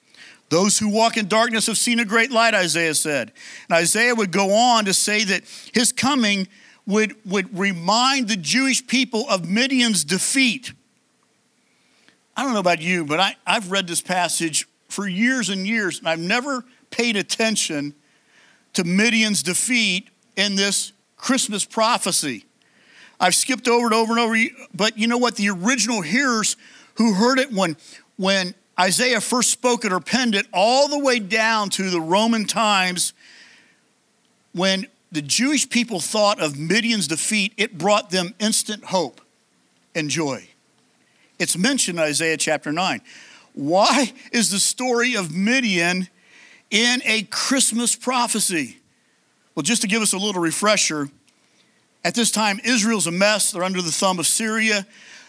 Those 0.51 0.79
who 0.79 0.89
walk 0.89 1.17
in 1.17 1.27
darkness 1.27 1.67
have 1.67 1.79
seen 1.79 1.99
a 1.99 2.05
great 2.05 2.31
light, 2.31 2.55
Isaiah 2.55 2.95
said. 2.95 3.33
And 3.69 3.77
Isaiah 3.77 4.15
would 4.15 4.31
go 4.31 4.53
on 4.53 4.85
to 4.85 4.95
say 4.95 5.25
that 5.25 5.43
his 5.73 5.91
coming 5.91 6.47
would, 6.87 7.17
would 7.25 7.59
remind 7.59 8.29
the 8.29 8.37
Jewish 8.37 8.87
people 8.87 9.29
of 9.29 9.49
Midian's 9.49 10.05
defeat. 10.05 10.73
I 12.37 12.43
don't 12.43 12.53
know 12.53 12.61
about 12.61 12.83
you, 12.83 13.05
but 13.05 13.21
I, 13.21 13.37
I've 13.47 13.71
read 13.71 13.87
this 13.87 14.01
passage 14.01 14.69
for 14.89 15.09
years 15.09 15.49
and 15.49 15.67
years, 15.67 15.99
and 15.99 16.09
I've 16.09 16.21
never 16.21 16.65
paid 16.91 17.17
attention 17.17 17.95
to 18.75 18.85
Midian's 18.85 19.43
defeat 19.43 20.09
in 20.37 20.57
this 20.57 20.93
Christmas 21.17 21.65
prophecy. 21.65 22.45
I've 23.19 23.35
skipped 23.35 23.69
over 23.69 23.87
it 23.87 23.93
over 23.93 24.13
and 24.13 24.21
over, 24.21 24.37
but 24.75 24.99
you 24.99 25.07
know 25.07 25.19
what? 25.19 25.37
The 25.37 25.49
original 25.51 26.03
hearers 26.03 26.57
who 26.95 27.15
heard 27.15 27.39
it 27.39 27.53
when, 27.53 27.77
when 28.17 28.55
Isaiah 28.79 29.21
first 29.21 29.51
spoke 29.51 29.85
it 29.85 29.93
or 29.93 30.01
penned 30.01 30.35
it, 30.35 30.47
all 30.53 30.89
the 30.89 30.99
way 30.99 31.19
down 31.19 31.71
to 31.71 31.91
the 31.91 32.01
Roman 32.01 32.45
times 32.45 33.13
when 34.53 34.87
the 35.13 35.23
Jewish 35.23 35.69
people 35.69 36.01
thought 36.01 36.41
of 36.41 36.59
Midian's 36.59 37.07
defeat, 37.09 37.53
it 37.57 37.79
brought 37.79 38.11
them 38.11 38.35
instant 38.39 38.85
hope 38.85 39.21
and 39.95 40.11
joy. 40.11 40.49
It's 41.39 41.57
mentioned 41.57 41.99
in 41.99 42.05
Isaiah 42.05 42.37
chapter 42.37 42.73
9. 42.73 43.01
Why 43.55 44.13
is 44.33 44.51
the 44.51 44.59
story 44.59 45.17
of 45.17 45.35
Midian 45.35 46.09
in 46.75 47.01
a 47.05 47.23
Christmas 47.23 47.95
prophecy? 47.95 48.79
Well, 49.55 49.63
just 49.63 49.83
to 49.83 49.89
give 49.89 50.03
us 50.03 50.13
a 50.13 50.19
little 50.19 50.43
refresher, 50.43 51.09
at 52.05 52.17
this 52.17 52.33
time, 52.33 52.61
Israel's 52.65 53.07
a 53.07 53.13
mess. 53.13 53.53
They're 53.53 53.63
under 53.63 53.81
the 53.81 53.93
thumb 53.93 54.19
of 54.19 54.27
Syria. 54.27 54.85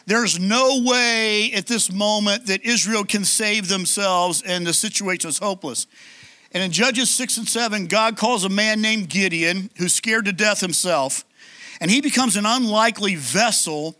There's 0.08 0.40
no 0.40 0.82
way 0.84 1.52
at 1.54 1.68
this 1.68 1.92
moment 1.92 2.48
that 2.48 2.66
Israel 2.66 3.06
can 3.06 3.24
save 3.24 3.68
themselves, 3.68 4.42
and 4.42 4.66
the 4.66 4.74
situation 4.74 5.30
is 5.30 5.38
hopeless. 5.38 5.86
And 6.52 6.64
in 6.64 6.72
Judges 6.72 7.12
6 7.12 7.38
and 7.38 7.48
7, 7.48 7.86
God 7.86 8.18
calls 8.18 8.44
a 8.44 8.50
man 8.50 8.82
named 8.82 9.10
Gideon, 9.10 9.70
who's 9.78 9.94
scared 9.94 10.26
to 10.26 10.34
death 10.34 10.62
himself, 10.62 11.26
and 11.80 11.92
he 11.92 12.02
becomes 12.02 12.38
an 12.38 12.48
unlikely 12.48 13.16
vessel 13.16 13.96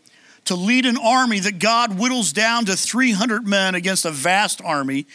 to 0.46 0.56
lead 0.56 0.84
an 0.84 0.96
army 0.96 1.38
that 1.40 1.60
God 1.60 1.96
whittles 1.96 2.32
down 2.32 2.64
to 2.64 2.76
300 2.76 3.46
men 3.46 3.76
against 3.76 4.04
a 4.04 4.10
vast 4.10 4.60
army. 4.64 5.06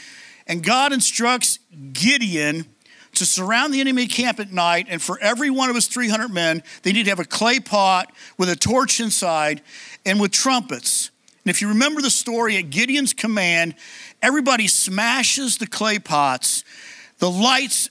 And 0.52 0.62
God 0.62 0.92
instructs 0.92 1.60
Gideon 1.94 2.66
to 3.14 3.26
surround 3.26 3.74
the 3.74 3.80
enemy 3.80 4.06
camp 4.06 4.38
at 4.38 4.52
night, 4.52 4.88
and 4.90 5.02
for 5.02 5.18
every 5.22 5.50
one 5.50 5.70
of 5.70 5.76
his 5.76 5.88
300 5.88 6.28
men, 6.28 6.62
they 6.84 6.92
need 6.92 7.04
to 7.04 7.10
have 7.10 7.22
a 7.22 7.26
clay 7.26 7.62
pot 7.62 8.12
with 8.38 8.50
a 8.50 8.56
torch 8.58 9.00
inside, 9.00 9.62
and 10.06 10.20
with 10.20 10.32
trumpets. 10.34 11.10
And 11.46 11.52
if 11.52 11.62
you 11.62 11.70
remember 11.70 12.02
the 12.02 12.10
story, 12.10 12.58
at 12.58 12.70
Gideon's 12.70 13.14
command, 13.14 13.76
everybody 14.22 14.68
smashes 14.68 15.58
the 15.58 15.68
clay 15.68 16.00
pots. 16.00 16.66
The 17.20 17.32
lights, 17.32 17.90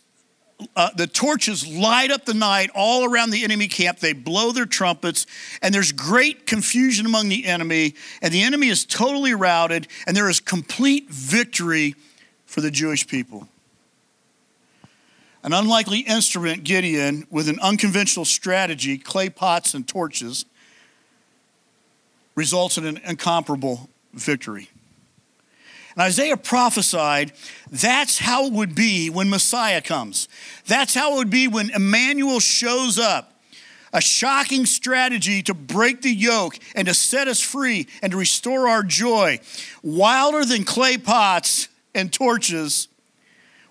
uh, 0.77 0.91
the 0.95 1.07
torches 1.07 1.67
light 1.67 2.11
up 2.11 2.27
the 2.27 2.35
night 2.35 2.69
all 2.75 3.11
around 3.11 3.31
the 3.31 3.43
enemy 3.43 3.69
camp. 3.69 4.01
They 4.01 4.13
blow 4.13 4.53
their 4.53 4.67
trumpets, 4.67 5.25
and 5.63 5.75
there's 5.75 5.93
great 5.93 6.47
confusion 6.47 7.07
among 7.07 7.31
the 7.31 7.47
enemy. 7.47 7.95
And 8.21 8.35
the 8.35 8.43
enemy 8.43 8.69
is 8.69 8.85
totally 8.85 9.33
routed, 9.33 9.89
and 10.07 10.15
there 10.15 10.29
is 10.29 10.41
complete 10.41 11.09
victory 11.09 11.95
for 12.51 12.61
the 12.61 12.71
Jewish 12.71 13.07
people. 13.07 13.47
An 15.45 15.53
unlikely 15.53 16.01
instrument, 16.01 16.65
Gideon, 16.65 17.25
with 17.31 17.49
an 17.49 17.61
unconventional 17.61 18.25
strategy, 18.25 18.99
clay 18.99 19.31
pots 19.31 19.73
and 19.73 19.87
torches, 19.87 20.45
results 22.35 22.77
in 22.77 22.87
an 22.87 23.01
incomparable 23.07 23.89
victory. 24.13 24.69
And 25.95 26.03
Isaiah 26.03 26.37
prophesied 26.37 27.33
that's 27.71 28.19
how 28.19 28.47
it 28.47 28.53
would 28.53 28.75
be 28.75 29.11
when 29.11 29.31
Messiah 29.31 29.81
comes. 29.81 30.29
That's 30.67 30.93
how 30.93 31.15
it 31.15 31.19
would 31.19 31.31
be 31.31 31.47
when 31.47 31.71
Emmanuel 31.71 32.41
shows 32.41 32.99
up. 32.99 33.41
A 33.93 34.01
shocking 34.01 34.67
strategy 34.67 35.43
to 35.45 35.55
break 35.55 36.03
the 36.03 36.13
yoke 36.13 36.59
and 36.75 36.89
to 36.89 36.95
set 36.95 37.29
us 37.29 37.41
free 37.41 37.87
and 38.03 38.11
to 38.11 38.19
restore 38.19 38.67
our 38.67 38.83
joy. 38.83 39.39
Wilder 39.83 40.45
than 40.45 40.65
clay 40.65 40.99
pots 40.99 41.69
and 41.95 42.13
torches, 42.13 42.89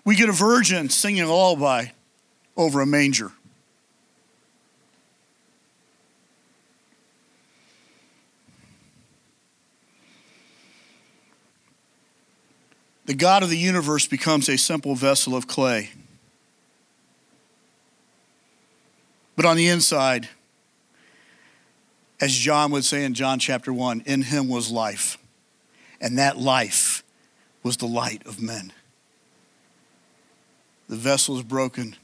we 0.04 0.16
get 0.16 0.28
a 0.28 0.32
virgin 0.32 0.88
singing 0.88 1.22
a 1.22 1.28
lullaby 1.28 1.86
over 2.56 2.80
a 2.80 2.86
manger. 2.86 3.32
the 13.10 13.16
God 13.16 13.42
of 13.42 13.50
the 13.50 13.58
universe 13.58 14.06
becomes 14.06 14.48
a 14.48 14.56
simple 14.56 14.94
vessel 14.94 15.34
of 15.34 15.48
clay. 15.48 15.90
But 19.34 19.44
on 19.46 19.56
the 19.56 19.66
inside, 19.66 20.28
as 22.20 22.32
John 22.32 22.70
would 22.70 22.84
say 22.84 23.04
in 23.04 23.14
John 23.14 23.40
chapter 23.40 23.72
1, 23.72 24.04
in 24.06 24.22
him 24.22 24.48
was 24.48 24.70
life, 24.70 25.18
and 26.00 26.18
that 26.18 26.38
life 26.38 27.02
was 27.62 27.76
the 27.76 27.86
light 27.86 28.26
of 28.26 28.40
men. 28.40 28.72
The 30.88 30.96
vessel 30.96 31.36
is 31.36 31.42
broken, 31.44 31.96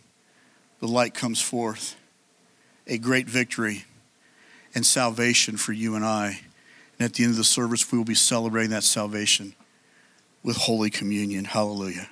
the 0.81 0.87
light 0.89 1.15
comes 1.15 1.41
forth, 1.41 1.97
a 2.87 2.99
great 2.99 3.29
victory 3.29 3.85
and 4.75 4.85
salvation 4.87 5.57
for 5.57 5.73
you 5.73 5.95
and 5.97 6.05
I. 6.05 6.41
And 6.99 7.07
at 7.07 7.15
the 7.15 7.25
end 7.25 7.33
of 7.33 7.37
the 7.37 7.45
service, 7.45 7.91
we 7.91 7.99
will 7.99 8.05
be 8.05 8.15
celebrating 8.15 8.71
that 8.71 8.85
salvation 8.85 9.55
with 10.43 10.57
Holy 10.57 10.91
Communion. 10.91 11.45
Hallelujah. 11.45 12.09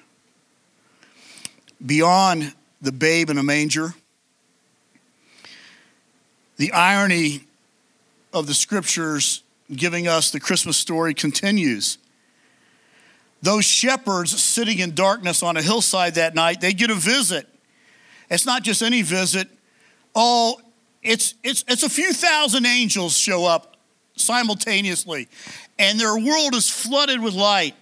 beyond 1.84 2.54
the 2.80 2.92
babe 2.92 3.30
in 3.30 3.38
a 3.38 3.42
manger. 3.42 3.94
The 6.56 6.72
irony 6.72 7.44
of 8.32 8.46
the 8.46 8.54
scriptures 8.54 9.42
giving 9.74 10.06
us 10.08 10.30
the 10.30 10.40
Christmas 10.40 10.76
story 10.76 11.14
continues. 11.14 11.98
Those 13.44 13.66
shepherds 13.66 14.42
sitting 14.42 14.78
in 14.78 14.94
darkness 14.94 15.42
on 15.42 15.58
a 15.58 15.62
hillside 15.62 16.14
that 16.14 16.34
night, 16.34 16.62
they 16.62 16.72
get 16.72 16.88
a 16.88 16.94
visit. 16.94 17.46
It's 18.30 18.46
not 18.46 18.62
just 18.62 18.80
any 18.80 19.02
visit. 19.02 19.48
Oh, 20.14 20.58
it's, 21.02 21.34
it's, 21.44 21.62
it's 21.68 21.82
a 21.82 21.90
few 21.90 22.14
thousand 22.14 22.64
angels 22.64 23.14
show 23.14 23.44
up 23.44 23.76
simultaneously, 24.16 25.28
and 25.78 26.00
their 26.00 26.16
world 26.16 26.54
is 26.54 26.70
flooded 26.70 27.20
with 27.20 27.34
light. 27.34 27.74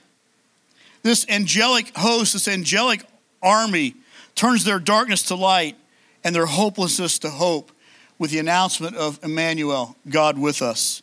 This 1.04 1.24
angelic 1.28 1.96
host, 1.96 2.32
this 2.32 2.48
angelic 2.48 3.04
army, 3.40 3.94
turns 4.34 4.64
their 4.64 4.80
darkness 4.80 5.22
to 5.24 5.36
light 5.36 5.76
and 6.24 6.34
their 6.34 6.46
hopelessness 6.46 7.20
to 7.20 7.30
hope 7.30 7.70
with 8.18 8.32
the 8.32 8.40
announcement 8.40 8.96
of 8.96 9.20
Emmanuel, 9.22 9.96
God 10.08 10.36
with 10.36 10.60
us. 10.60 11.02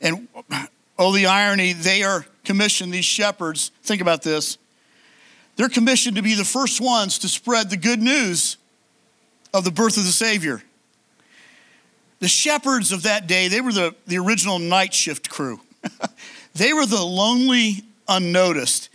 And 0.00 0.26
oh, 0.98 1.12
the 1.12 1.26
irony, 1.26 1.72
they 1.72 2.02
are 2.02 2.26
commissioned, 2.44 2.92
these 2.92 3.04
shepherds, 3.04 3.70
think 3.82 4.00
about 4.00 4.22
this. 4.22 4.58
They're 5.56 5.68
commissioned 5.68 6.16
to 6.16 6.22
be 6.22 6.34
the 6.34 6.44
first 6.44 6.80
ones 6.80 7.18
to 7.20 7.28
spread 7.28 7.70
the 7.70 7.76
good 7.76 8.00
news 8.00 8.56
of 9.52 9.64
the 9.64 9.70
birth 9.70 9.96
of 9.96 10.04
the 10.04 10.12
Savior. 10.12 10.62
The 12.20 12.28
shepherds 12.28 12.92
of 12.92 13.02
that 13.02 13.26
day, 13.26 13.48
they 13.48 13.60
were 13.60 13.72
the, 13.72 13.94
the 14.06 14.18
original 14.18 14.58
night 14.58 14.94
shift 14.94 15.28
crew. 15.28 15.60
they 16.54 16.72
were 16.72 16.86
the 16.86 17.02
lonely, 17.02 17.82
unnoticed. 18.08 18.88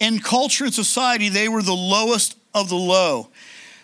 In 0.00 0.18
culture 0.18 0.64
and 0.64 0.74
society, 0.74 1.28
they 1.28 1.48
were 1.48 1.62
the 1.62 1.72
lowest 1.72 2.36
of 2.54 2.68
the 2.68 2.76
low. 2.76 3.28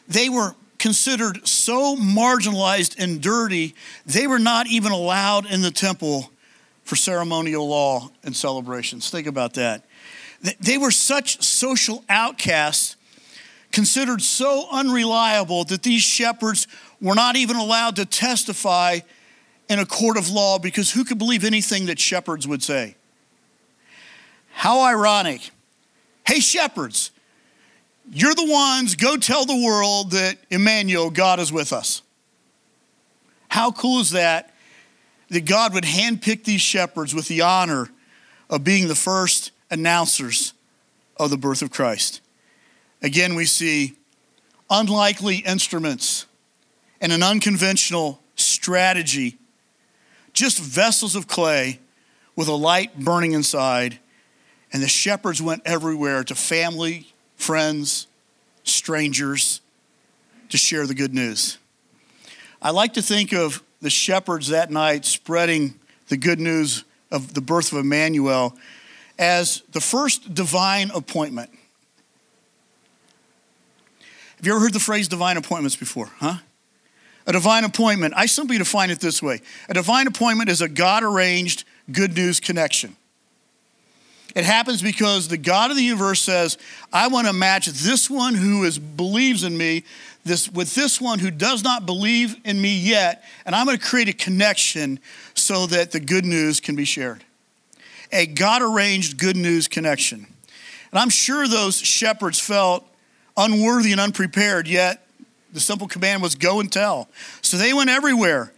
They 0.08 0.28
were 0.28 0.54
considered 0.78 1.46
so 1.46 1.96
marginalized 1.96 2.98
and 2.98 3.20
dirty, 3.20 3.74
they 4.06 4.26
were 4.26 4.38
not 4.38 4.66
even 4.68 4.92
allowed 4.92 5.46
in 5.46 5.60
the 5.60 5.70
temple 5.70 6.30
for 6.88 6.96
ceremonial 6.96 7.68
law 7.68 8.08
and 8.24 8.34
celebrations. 8.34 9.10
Think 9.10 9.26
about 9.26 9.52
that. 9.54 9.84
They 10.58 10.78
were 10.78 10.90
such 10.90 11.42
social 11.42 12.02
outcasts, 12.08 12.96
considered 13.72 14.22
so 14.22 14.66
unreliable 14.72 15.64
that 15.64 15.82
these 15.82 16.00
shepherds 16.00 16.66
were 16.98 17.14
not 17.14 17.36
even 17.36 17.56
allowed 17.56 17.96
to 17.96 18.06
testify 18.06 19.00
in 19.68 19.78
a 19.78 19.84
court 19.84 20.16
of 20.16 20.30
law 20.30 20.58
because 20.58 20.90
who 20.90 21.04
could 21.04 21.18
believe 21.18 21.44
anything 21.44 21.86
that 21.86 21.98
shepherds 21.98 22.48
would 22.48 22.62
say? 22.62 22.96
How 24.52 24.80
ironic. 24.80 25.50
Hey, 26.26 26.40
shepherds, 26.40 27.10
you're 28.10 28.34
the 28.34 28.50
ones, 28.50 28.94
go 28.96 29.18
tell 29.18 29.44
the 29.44 29.62
world 29.62 30.12
that 30.12 30.38
Emmanuel, 30.48 31.10
God 31.10 31.38
is 31.38 31.52
with 31.52 31.74
us. 31.74 32.00
How 33.48 33.72
cool 33.72 34.00
is 34.00 34.12
that? 34.12 34.54
That 35.30 35.44
God 35.44 35.74
would 35.74 35.84
handpick 35.84 36.44
these 36.44 36.60
shepherds 36.60 37.14
with 37.14 37.28
the 37.28 37.42
honor 37.42 37.90
of 38.48 38.64
being 38.64 38.88
the 38.88 38.94
first 38.94 39.50
announcers 39.70 40.54
of 41.18 41.30
the 41.30 41.36
birth 41.36 41.62
of 41.62 41.70
Christ. 41.70 42.20
Again, 43.02 43.34
we 43.34 43.44
see 43.44 43.96
unlikely 44.70 45.36
instruments 45.36 46.26
and 47.00 47.12
an 47.12 47.22
unconventional 47.22 48.20
strategy, 48.36 49.36
just 50.32 50.58
vessels 50.58 51.14
of 51.14 51.26
clay 51.26 51.78
with 52.36 52.48
a 52.48 52.54
light 52.54 52.98
burning 52.98 53.32
inside. 53.32 53.98
And 54.72 54.82
the 54.82 54.88
shepherds 54.88 55.40
went 55.40 55.62
everywhere 55.64 56.22
to 56.24 56.34
family, 56.34 57.12
friends, 57.36 58.06
strangers 58.64 59.60
to 60.50 60.56
share 60.56 60.86
the 60.86 60.94
good 60.94 61.14
news. 61.14 61.58
I 62.60 62.70
like 62.70 62.94
to 62.94 63.02
think 63.02 63.32
of 63.32 63.62
the 63.80 63.90
shepherds 63.90 64.48
that 64.48 64.70
night 64.70 65.04
spreading 65.04 65.78
the 66.08 66.16
good 66.16 66.40
news 66.40 66.84
of 67.10 67.34
the 67.34 67.40
birth 67.40 67.72
of 67.72 67.78
Emmanuel 67.78 68.56
as 69.18 69.62
the 69.72 69.80
first 69.80 70.34
divine 70.34 70.90
appointment. 70.94 71.50
Have 74.36 74.46
you 74.46 74.52
ever 74.52 74.60
heard 74.60 74.72
the 74.72 74.80
phrase 74.80 75.08
divine 75.08 75.36
appointments 75.36 75.76
before? 75.76 76.10
Huh? 76.18 76.36
A 77.26 77.32
divine 77.32 77.64
appointment, 77.64 78.14
I 78.16 78.26
simply 78.26 78.56
define 78.56 78.90
it 78.90 79.00
this 79.00 79.22
way 79.22 79.40
a 79.68 79.74
divine 79.74 80.06
appointment 80.06 80.48
is 80.48 80.60
a 80.62 80.68
God 80.68 81.02
arranged 81.02 81.64
good 81.90 82.16
news 82.16 82.40
connection. 82.40 82.96
It 84.34 84.44
happens 84.44 84.82
because 84.82 85.28
the 85.28 85.38
God 85.38 85.70
of 85.70 85.76
the 85.76 85.82
universe 85.82 86.22
says, 86.22 86.58
I 86.92 87.08
want 87.08 87.26
to 87.26 87.32
match 87.32 87.66
this 87.66 88.08
one 88.08 88.34
who 88.34 88.64
is, 88.64 88.78
believes 88.78 89.42
in 89.42 89.56
me 89.56 89.84
this, 90.28 90.50
with 90.50 90.74
this 90.74 91.00
one 91.00 91.18
who 91.18 91.30
does 91.30 91.64
not 91.64 91.86
believe 91.86 92.36
in 92.44 92.60
me 92.60 92.78
yet, 92.78 93.24
and 93.44 93.54
I'm 93.54 93.66
going 93.66 93.78
to 93.78 93.84
create 93.84 94.08
a 94.08 94.12
connection 94.12 95.00
so 95.34 95.66
that 95.66 95.90
the 95.90 96.00
good 96.00 96.24
news 96.24 96.60
can 96.60 96.76
be 96.76 96.84
shared. 96.84 97.24
A 98.12 98.26
God 98.26 98.62
arranged 98.62 99.18
good 99.18 99.36
news 99.36 99.66
connection. 99.66 100.26
And 100.90 100.98
I'm 100.98 101.10
sure 101.10 101.48
those 101.48 101.78
shepherds 101.78 102.38
felt 102.38 102.86
unworthy 103.36 103.92
and 103.92 104.00
unprepared, 104.00 104.68
yet 104.68 105.06
the 105.52 105.60
simple 105.60 105.88
command 105.88 106.22
was 106.22 106.34
go 106.34 106.60
and 106.60 106.70
tell. 106.70 107.08
So 107.42 107.56
they 107.56 107.72
went 107.72 107.90
everywhere 107.90 108.52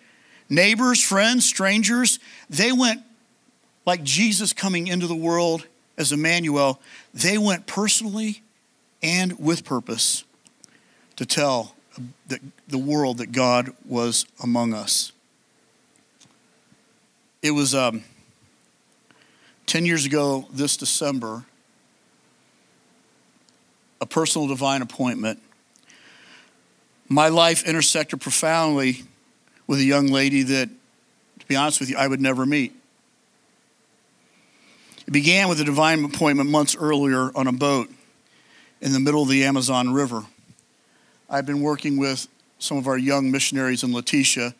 neighbors, 0.49 1.01
friends, 1.01 1.45
strangers. 1.45 2.19
They 2.49 2.73
went 2.73 3.03
like 3.87 4.03
Jesus 4.03 4.53
coming 4.53 4.89
into 4.89 5.07
the 5.07 5.15
world 5.15 5.67
as 5.97 6.13
Emmanuel. 6.13 6.81
They 7.15 7.39
went 7.39 7.67
personally 7.67 8.43
and 9.03 9.39
with 9.39 9.65
purpose 9.65 10.25
to 11.21 11.27
tell 11.27 11.75
the, 12.67 12.79
world 12.79 13.19
that 13.19 13.31
God 13.31 13.75
was 13.85 14.25
among 14.43 14.73
us. 14.73 15.13
It 17.43 17.51
was 17.51 17.75
um, 17.75 18.05
10 19.67 19.85
years 19.85 20.07
ago 20.07 20.49
this 20.51 20.79
December, 20.79 21.45
a 24.01 24.07
personal 24.07 24.49
divine 24.49 24.81
appointment 24.81 25.43
my 27.11 27.29
life 27.29 27.67
intersected 27.67 28.23
profoundly 28.23 29.03
with 29.67 29.79
a 29.79 29.85
young 29.85 30.07
lady 30.07 30.43
that, 30.45 30.71
to 31.41 31.47
be 31.49 31.57
honest 31.57 31.81
with 31.81 31.91
you, 31.91 31.99
I 31.99 32.07
would 32.07 32.23
never 32.23 32.47
meet. 32.47 32.73
It 35.07 35.11
began 35.11 35.51
with 35.51 35.61
a 35.61 35.65
divine 35.65 36.03
appointment 36.03 36.49
months 36.49 36.75
earlier 36.77 37.31
on 37.35 37.47
a 37.47 37.53
boat 37.53 37.91
in 38.81 38.93
the 38.93 39.01
middle 39.01 39.23
of 39.23 39.29
the 39.29 39.45
Amazon 39.45 39.93
River. 39.93 40.25
I've 41.33 41.47
been 41.47 41.61
working 41.61 41.97
with 41.97 42.27
some 42.59 42.77
of 42.77 42.89
our 42.89 42.99
young 42.99 43.31
missionaries 43.31 43.85
in 43.85 43.91
Leticia, 43.93 44.53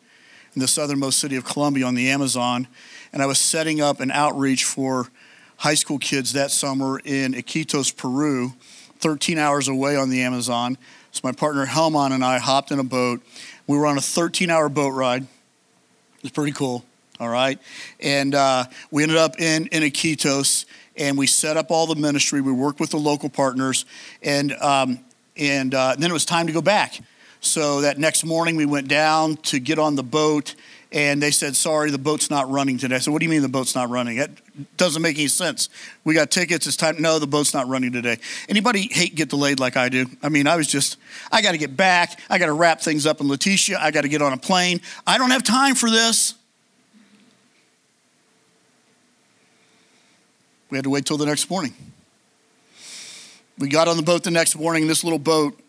in 0.55 0.61
the 0.61 0.69
southernmost 0.69 1.19
city 1.19 1.35
of 1.35 1.43
Colombia 1.43 1.85
on 1.85 1.95
the 1.95 2.09
Amazon, 2.09 2.65
and 3.11 3.21
I 3.21 3.25
was 3.25 3.39
setting 3.39 3.81
up 3.81 3.99
an 3.99 4.09
outreach 4.09 4.63
for 4.63 5.09
high 5.57 5.73
school 5.73 5.99
kids 5.99 6.31
that 6.31 6.49
summer 6.49 7.01
in 7.03 7.33
Iquitos, 7.33 7.93
Peru, 7.95 8.53
13 8.99 9.37
hours 9.37 9.67
away 9.67 9.97
on 9.97 10.09
the 10.09 10.21
Amazon. 10.21 10.77
So 11.11 11.19
my 11.25 11.33
partner 11.33 11.65
Helman 11.65 12.13
and 12.13 12.23
I 12.23 12.39
hopped 12.39 12.71
in 12.71 12.79
a 12.79 12.85
boat. 12.85 13.21
We 13.67 13.77
were 13.77 13.85
on 13.85 13.97
a 13.97 14.01
13 14.01 14.49
hour 14.49 14.69
boat 14.69 14.93
ride. 14.93 15.23
It 15.23 16.23
was 16.23 16.31
pretty 16.31 16.53
cool, 16.53 16.85
all 17.19 17.27
right? 17.27 17.59
And 17.99 18.33
uh, 18.33 18.63
we 18.91 19.03
ended 19.03 19.17
up 19.17 19.41
in, 19.41 19.67
in 19.67 19.83
Iquitos 19.83 20.63
and 20.95 21.17
we 21.17 21.27
set 21.27 21.57
up 21.57 21.69
all 21.69 21.85
the 21.85 21.95
ministry. 21.95 22.39
We 22.39 22.53
worked 22.53 22.79
with 22.79 22.91
the 22.91 22.97
local 22.97 23.27
partners 23.27 23.83
and, 24.23 24.53
um, 24.53 24.99
and, 25.41 25.73
uh, 25.73 25.95
then 25.97 26.09
it 26.09 26.13
was 26.13 26.23
time 26.23 26.47
to 26.47 26.53
go 26.53 26.61
back. 26.61 26.99
So 27.41 27.81
that 27.81 27.97
next 27.97 28.23
morning 28.23 28.55
we 28.55 28.67
went 28.67 28.87
down 28.87 29.35
to 29.37 29.59
get 29.59 29.79
on 29.79 29.95
the 29.95 30.03
boat 30.03 30.53
and 30.91 31.23
they 31.23 31.31
said, 31.31 31.55
sorry, 31.55 31.89
the 31.89 31.97
boat's 31.97 32.29
not 32.29 32.49
running 32.51 32.77
today. 32.77 32.95
I 32.95 32.99
said, 32.99 33.13
what 33.13 33.19
do 33.19 33.25
you 33.25 33.29
mean 33.29 33.41
the 33.41 33.49
boat's 33.49 33.75
not 33.75 33.89
running? 33.89 34.17
That 34.17 34.29
doesn't 34.75 35.01
make 35.01 35.17
any 35.17 35.29
sense. 35.29 35.69
We 36.03 36.13
got 36.13 36.29
tickets. 36.29 36.67
It's 36.67 36.75
time. 36.75 37.01
No, 37.01 37.17
the 37.17 37.27
boat's 37.27 37.53
not 37.53 37.67
running 37.67 37.93
today. 37.93 38.17
Anybody 38.49 38.89
hate 38.91 39.15
get 39.15 39.29
delayed 39.29 39.59
like 39.59 39.77
I 39.77 39.87
do? 39.89 40.05
I 40.21 40.29
mean, 40.29 40.47
I 40.47 40.57
was 40.57 40.67
just, 40.67 40.97
I 41.31 41.41
got 41.41 41.53
to 41.53 41.57
get 41.57 41.77
back. 41.77 42.19
I 42.29 42.37
got 42.37 42.47
to 42.47 42.53
wrap 42.53 42.81
things 42.81 43.05
up 43.05 43.21
in 43.21 43.27
Leticia. 43.27 43.77
I 43.77 43.91
got 43.91 44.01
to 44.01 44.09
get 44.09 44.21
on 44.21 44.33
a 44.33 44.37
plane. 44.37 44.81
I 45.07 45.17
don't 45.17 45.31
have 45.31 45.43
time 45.43 45.75
for 45.75 45.89
this. 45.89 46.35
We 50.69 50.77
had 50.77 50.83
to 50.83 50.89
wait 50.89 51.05
till 51.05 51.17
the 51.17 51.25
next 51.25 51.49
morning. 51.49 51.73
We 53.57 53.69
got 53.69 53.87
on 53.87 53.97
the 53.97 54.03
boat 54.03 54.23
the 54.23 54.31
next 54.31 54.55
morning, 54.55 54.87
this 54.87 55.03
little 55.03 55.19
boat 55.19 55.59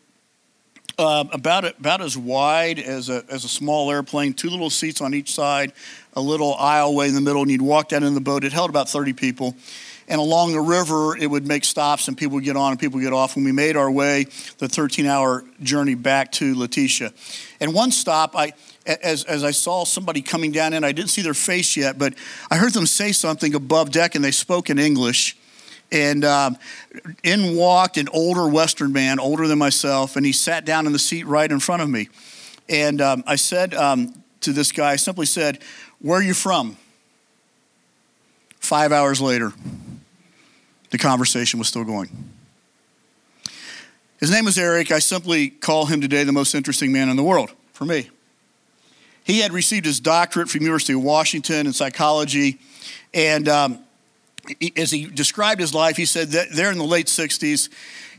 uh, 0.98 1.24
about 1.32 1.64
about 1.64 2.00
as 2.00 2.16
wide 2.16 2.78
as 2.78 3.08
a 3.08 3.24
as 3.28 3.44
a 3.44 3.48
small 3.48 3.90
airplane, 3.90 4.32
two 4.34 4.50
little 4.50 4.70
seats 4.70 5.00
on 5.00 5.14
each 5.14 5.32
side, 5.34 5.72
a 6.14 6.20
little 6.20 6.54
aisleway 6.56 7.08
in 7.08 7.14
the 7.14 7.20
middle, 7.20 7.42
and 7.42 7.50
you'd 7.50 7.62
walk 7.62 7.88
down 7.88 8.02
in 8.02 8.14
the 8.14 8.20
boat. 8.20 8.44
It 8.44 8.52
held 8.52 8.70
about 8.70 8.88
30 8.88 9.12
people. 9.12 9.56
And 10.08 10.20
along 10.20 10.52
the 10.52 10.60
river, 10.60 11.16
it 11.16 11.28
would 11.28 11.46
make 11.46 11.64
stops 11.64 12.08
and 12.08 12.16
people 12.16 12.34
would 12.34 12.44
get 12.44 12.56
on 12.56 12.72
and 12.72 12.78
people 12.78 12.96
would 12.96 13.04
get 13.04 13.12
off. 13.12 13.36
When 13.36 13.44
we 13.44 13.52
made 13.52 13.76
our 13.76 13.90
way, 13.90 14.24
the 14.58 14.68
13 14.68 15.06
hour 15.06 15.44
journey 15.62 15.94
back 15.94 16.32
to 16.32 16.54
Leticia. 16.54 17.12
And 17.60 17.72
one 17.72 17.92
stop, 17.92 18.36
I, 18.36 18.52
as, 18.84 19.24
as 19.24 19.44
I 19.44 19.52
saw 19.52 19.84
somebody 19.84 20.20
coming 20.20 20.50
down 20.50 20.72
in, 20.72 20.82
I 20.82 20.92
didn't 20.92 21.10
see 21.10 21.22
their 21.22 21.34
face 21.34 21.76
yet, 21.76 21.98
but 21.98 22.14
I 22.50 22.56
heard 22.56 22.72
them 22.72 22.84
say 22.84 23.12
something 23.12 23.54
above 23.54 23.90
deck 23.90 24.14
and 24.14 24.24
they 24.24 24.32
spoke 24.32 24.70
in 24.70 24.78
English. 24.78 25.36
And 25.92 26.24
um, 26.24 26.56
in 27.22 27.54
walked 27.54 27.98
an 27.98 28.08
older 28.08 28.48
Western 28.48 28.92
man, 28.92 29.20
older 29.20 29.46
than 29.46 29.58
myself, 29.58 30.16
and 30.16 30.24
he 30.24 30.32
sat 30.32 30.64
down 30.64 30.86
in 30.86 30.92
the 30.92 30.98
seat 30.98 31.26
right 31.26 31.50
in 31.50 31.60
front 31.60 31.82
of 31.82 31.90
me. 31.90 32.08
And 32.68 33.02
um, 33.02 33.22
I 33.26 33.36
said 33.36 33.74
um, 33.74 34.14
to 34.40 34.52
this 34.52 34.72
guy, 34.72 34.92
I 34.92 34.96
simply 34.96 35.26
said, 35.26 35.58
Where 36.00 36.18
are 36.18 36.22
you 36.22 36.32
from? 36.32 36.78
Five 38.58 38.90
hours 38.90 39.20
later, 39.20 39.52
the 40.90 40.98
conversation 40.98 41.58
was 41.58 41.68
still 41.68 41.84
going. 41.84 42.08
His 44.18 44.30
name 44.30 44.46
was 44.46 44.56
Eric. 44.56 44.92
I 44.92 45.00
simply 45.00 45.50
call 45.50 45.86
him 45.86 46.00
today 46.00 46.24
the 46.24 46.32
most 46.32 46.54
interesting 46.54 46.92
man 46.92 47.10
in 47.10 47.16
the 47.16 47.24
world 47.24 47.52
for 47.72 47.84
me. 47.84 48.08
He 49.24 49.40
had 49.40 49.52
received 49.52 49.84
his 49.84 50.00
doctorate 50.00 50.48
from 50.48 50.62
University 50.62 50.94
of 50.94 51.02
Washington 51.02 51.66
in 51.66 51.72
psychology, 51.72 52.60
and 53.12 53.48
um, 53.48 53.78
as 54.76 54.90
he 54.90 55.06
described 55.06 55.60
his 55.60 55.74
life, 55.74 55.96
he 55.96 56.06
said 56.06 56.28
that 56.30 56.50
there 56.50 56.70
in 56.70 56.78
the 56.78 56.84
late 56.84 57.06
60s, 57.06 57.68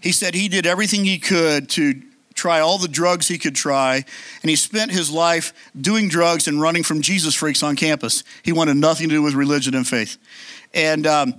he 0.02 0.12
said 0.12 0.36
he 0.36 0.48
did 0.48 0.66
everything 0.66 1.06
he 1.06 1.20
could 1.20 1.70
to 1.70 2.02
try 2.34 2.60
all 2.60 2.78
the 2.78 2.88
drugs 2.88 3.28
he 3.28 3.38
could 3.38 3.56
try, 3.56 3.96
and 3.96 4.50
he 4.50 4.56
spent 4.56 4.92
his 4.92 5.12
life 5.12 5.54
doing 5.80 6.10
drugs 6.10 6.48
and 6.48 6.62
running 6.62 6.84
from 6.84 7.02
Jesus 7.02 7.36
freaks 7.36 7.64
on 7.64 7.76
campus. 7.76 8.24
He 8.42 8.52
wanted 8.52 8.78
nothing 8.78 9.10
to 9.10 9.16
do 9.16 9.22
with 9.22 9.34
religion 9.34 9.76
and 9.76 9.88
faith. 9.88 10.18
And 10.74 11.06
um, 11.06 11.36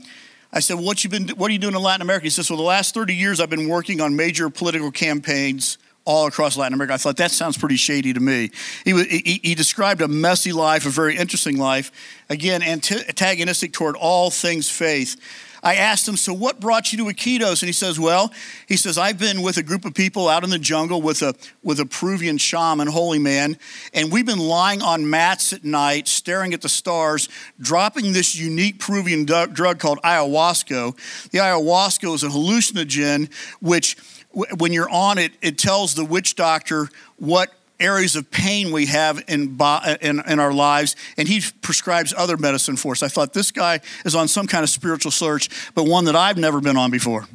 I 0.53 0.61
said, 0.61 0.75
well, 0.75 0.85
what, 0.85 1.03
you 1.03 1.11
been, 1.11 1.29
what 1.31 1.51
are 1.51 1.53
you 1.53 1.59
doing 1.59 1.75
in 1.75 1.83
Latin 1.83 2.03
America? 2.03 2.25
He 2.25 2.31
says, 2.31 2.49
well, 2.49 2.59
the 2.59 2.63
last 2.63 2.95
30 2.95 3.15
years 3.15 3.41
I've 3.41 3.51
been 3.51 3.69
working 3.69 4.01
on 4.01 4.15
major 4.15 4.49
political 4.51 4.93
campaigns 4.93 5.79
all 6.05 6.27
across 6.27 6.57
Latin 6.57 6.75
America. 6.75 6.95
I 6.95 6.99
thought 6.99 7.17
that 7.17 7.31
sounds 7.31 7.57
pretty 7.57 7.77
shady 7.77 8.13
to 8.13 8.21
me. 8.21 8.51
He, 8.85 9.05
he, 9.05 9.41
he 9.43 9.55
described 9.55 10.01
a 10.01 10.09
messy 10.09 10.53
life, 10.53 10.87
a 10.87 10.91
very 10.91 11.17
interesting 11.17 11.57
life, 11.57 11.91
again, 12.29 12.63
antagonistic 12.63 13.73
toward 13.73 13.97
all 13.97 14.31
things 14.31 14.71
faith. 14.71 15.17
I 15.65 15.77
asked 15.77 16.07
him, 16.07 16.19
So 16.19 16.35
what 16.35 16.61
brought 16.61 16.93
you 16.93 16.99
to 16.99 17.05
Iquitos? 17.05 17.63
And 17.63 17.69
he 17.69 17.73
says, 17.73 17.99
Well, 17.99 18.31
he 18.69 18.77
says, 18.77 18.99
I've 18.99 19.19
been 19.19 19.41
with 19.41 19.57
a 19.57 19.63
group 19.63 19.87
of 19.87 19.95
people 19.95 20.29
out 20.29 20.45
in 20.45 20.51
the 20.51 20.59
jungle 20.59 21.01
with 21.01 21.23
a, 21.23 21.35
with 21.63 21.81
a 21.81 21.87
Peruvian 21.87 22.37
shaman, 22.37 22.87
holy 22.87 23.19
man, 23.19 23.57
and 23.95 24.13
we've 24.13 24.27
been 24.27 24.39
lying 24.39 24.83
on 24.83 25.09
mats 25.09 25.55
at 25.55 25.65
night, 25.65 26.07
staring 26.07 26.53
at 26.53 26.61
the 26.61 26.69
stars, 26.69 27.31
dropping 27.59 28.13
this 28.13 28.37
unique 28.37 28.79
Peruvian 28.79 29.25
drug 29.25 29.79
called 29.79 30.01
ayahuasca. 30.03 31.31
The 31.31 31.39
ayahuasca 31.39 32.15
is 32.15 32.23
a 32.23 32.29
hallucinogen 32.29 33.33
which 33.63 33.97
when 34.35 34.73
you're 34.73 34.91
on 34.91 35.19
it, 35.19 35.33
it 35.41 35.59
tells 35.59 35.95
the 35.95 36.05
witch 36.05 36.35
doctor 36.35 36.89
what 37.17 37.53
areas 37.81 38.17
of 38.17 38.31
pain 38.31 38.73
we 38.73 38.87
have 38.87 39.23
in, 39.29 39.59
in, 40.01 40.21
in, 40.27 40.39
our 40.39 40.53
lives, 40.53 40.97
and 41.17 41.27
he 41.27 41.43
prescribes 41.61 42.15
other 42.17 42.37
medicine 42.37 42.77
for 42.77 42.93
us. 42.93 43.03
I 43.03 43.09
thought 43.09 43.33
this 43.33 43.51
guy 43.51 43.81
is 44.05 44.15
on 44.15 44.29
some 44.29 44.47
kind 44.47 44.63
of 44.63 44.71
spiritual 44.71 45.11
search, 45.11 45.49
but 45.75 45.85
one 45.85 46.05
that 46.05 46.17
I've 46.17 46.39
never 46.39 46.61
been 46.61 46.77
on 46.77 46.91
before. 46.91 47.27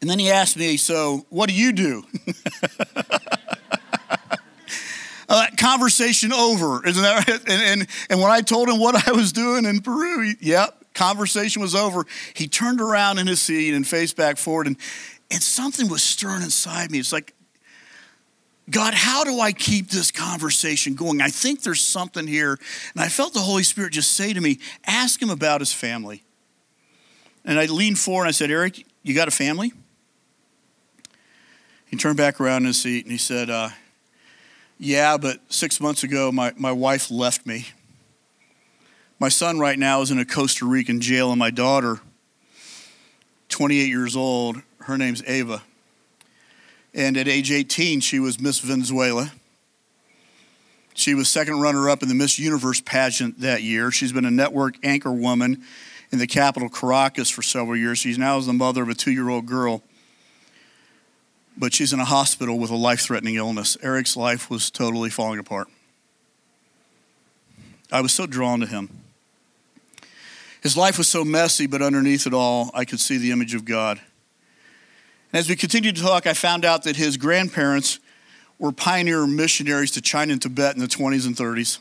And 0.00 0.08
then 0.08 0.18
he 0.18 0.30
asked 0.30 0.56
me, 0.56 0.76
So, 0.76 1.26
what 1.28 1.48
do 1.48 1.54
you 1.54 1.72
do? 1.72 2.04
uh, 5.28 5.46
conversation 5.58 6.32
over, 6.32 6.86
isn't 6.86 7.02
that 7.02 7.28
right? 7.28 7.40
And, 7.48 7.80
and, 7.80 7.88
and 8.08 8.20
when 8.20 8.30
I 8.30 8.40
told 8.40 8.68
him 8.68 8.78
what 8.78 9.08
I 9.08 9.12
was 9.12 9.32
doing 9.32 9.64
in 9.64 9.80
Peru, 9.80 10.22
he, 10.22 10.34
yep, 10.40 10.77
conversation 10.98 11.62
was 11.62 11.74
over. 11.74 12.04
He 12.34 12.48
turned 12.48 12.80
around 12.80 13.18
in 13.18 13.26
his 13.26 13.40
seat 13.40 13.72
and 13.72 13.86
faced 13.86 14.16
back 14.16 14.36
forward, 14.36 14.66
and, 14.66 14.76
and 15.30 15.42
something 15.42 15.88
was 15.88 16.02
stirring 16.02 16.42
inside 16.42 16.90
me. 16.90 16.98
It's 16.98 17.12
like, 17.12 17.34
God, 18.70 18.92
how 18.92 19.24
do 19.24 19.40
I 19.40 19.52
keep 19.52 19.88
this 19.88 20.10
conversation 20.10 20.94
going? 20.94 21.22
I 21.22 21.28
think 21.28 21.62
there's 21.62 21.80
something 21.80 22.26
here. 22.26 22.58
And 22.94 23.02
I 23.02 23.08
felt 23.08 23.32
the 23.32 23.40
Holy 23.40 23.62
Spirit 23.62 23.92
just 23.94 24.10
say 24.10 24.34
to 24.34 24.40
me, 24.40 24.58
ask 24.86 25.22
him 25.22 25.30
about 25.30 25.60
his 25.60 25.72
family. 25.72 26.22
And 27.46 27.58
I 27.58 27.64
leaned 27.64 27.98
forward 27.98 28.24
and 28.24 28.28
I 28.28 28.32
said, 28.32 28.50
Eric, 28.50 28.84
you 29.02 29.14
got 29.14 29.26
a 29.26 29.30
family? 29.30 29.72
He 31.86 31.96
turned 31.96 32.18
back 32.18 32.40
around 32.40 32.62
in 32.62 32.66
his 32.66 32.82
seat 32.82 33.06
and 33.06 33.12
he 33.12 33.16
said, 33.16 33.48
uh, 33.48 33.70
Yeah, 34.76 35.16
but 35.16 35.40
six 35.48 35.80
months 35.80 36.02
ago, 36.02 36.30
my, 36.30 36.52
my 36.58 36.72
wife 36.72 37.10
left 37.10 37.46
me. 37.46 37.68
My 39.20 39.28
son 39.28 39.58
right 39.58 39.78
now 39.78 40.00
is 40.00 40.12
in 40.12 40.20
a 40.20 40.24
Costa 40.24 40.64
Rican 40.64 41.00
jail, 41.00 41.30
and 41.30 41.38
my 41.40 41.50
daughter, 41.50 42.00
28 43.48 43.88
years 43.88 44.14
old, 44.14 44.58
her 44.82 44.96
name's 44.96 45.24
Ava. 45.26 45.62
And 46.94 47.16
at 47.16 47.26
age 47.26 47.50
18, 47.50 47.98
she 48.00 48.20
was 48.20 48.38
Miss 48.38 48.60
Venezuela. 48.60 49.32
She 50.94 51.14
was 51.14 51.28
second 51.28 51.60
runner 51.60 51.90
up 51.90 52.02
in 52.02 52.08
the 52.08 52.14
Miss 52.14 52.38
Universe 52.38 52.80
pageant 52.80 53.40
that 53.40 53.62
year. 53.62 53.90
She's 53.90 54.12
been 54.12 54.24
a 54.24 54.30
network 54.30 54.76
anchor 54.84 55.12
woman 55.12 55.64
in 56.12 56.20
the 56.20 56.26
capital, 56.28 56.68
Caracas, 56.68 57.28
for 57.28 57.42
several 57.42 57.76
years. 57.76 57.98
She's 57.98 58.18
now 58.18 58.38
the 58.38 58.52
mother 58.52 58.82
of 58.82 58.88
a 58.88 58.94
two 58.94 59.12
year 59.12 59.28
old 59.28 59.46
girl. 59.46 59.82
But 61.56 61.74
she's 61.74 61.92
in 61.92 61.98
a 61.98 62.04
hospital 62.04 62.56
with 62.56 62.70
a 62.70 62.76
life 62.76 63.00
threatening 63.00 63.34
illness. 63.34 63.76
Eric's 63.82 64.16
life 64.16 64.48
was 64.48 64.70
totally 64.70 65.10
falling 65.10 65.40
apart. 65.40 65.66
I 67.90 68.00
was 68.00 68.12
so 68.12 68.26
drawn 68.26 68.60
to 68.60 68.66
him. 68.66 68.90
His 70.62 70.76
life 70.76 70.98
was 70.98 71.08
so 71.08 71.24
messy, 71.24 71.66
but 71.66 71.82
underneath 71.82 72.26
it 72.26 72.34
all, 72.34 72.70
I 72.74 72.84
could 72.84 73.00
see 73.00 73.16
the 73.16 73.30
image 73.30 73.54
of 73.54 73.64
God. 73.64 74.00
And 75.32 75.38
as 75.38 75.48
we 75.48 75.56
continued 75.56 75.96
to 75.96 76.02
talk, 76.02 76.26
I 76.26 76.32
found 76.32 76.64
out 76.64 76.84
that 76.84 76.96
his 76.96 77.16
grandparents 77.16 78.00
were 78.58 78.72
pioneer 78.72 79.26
missionaries 79.26 79.92
to 79.92 80.00
China 80.00 80.32
and 80.32 80.42
Tibet 80.42 80.74
in 80.74 80.80
the 80.80 80.88
20s 80.88 81.26
and 81.26 81.36
30s. 81.36 81.78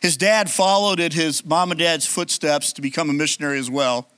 His 0.00 0.16
dad 0.16 0.48
followed 0.48 1.00
in 1.00 1.10
his 1.10 1.44
mom 1.44 1.72
and 1.72 1.80
dad's 1.80 2.06
footsteps 2.06 2.72
to 2.74 2.82
become 2.82 3.10
a 3.10 3.12
missionary 3.12 3.58
as 3.58 3.68
well. 3.68 4.08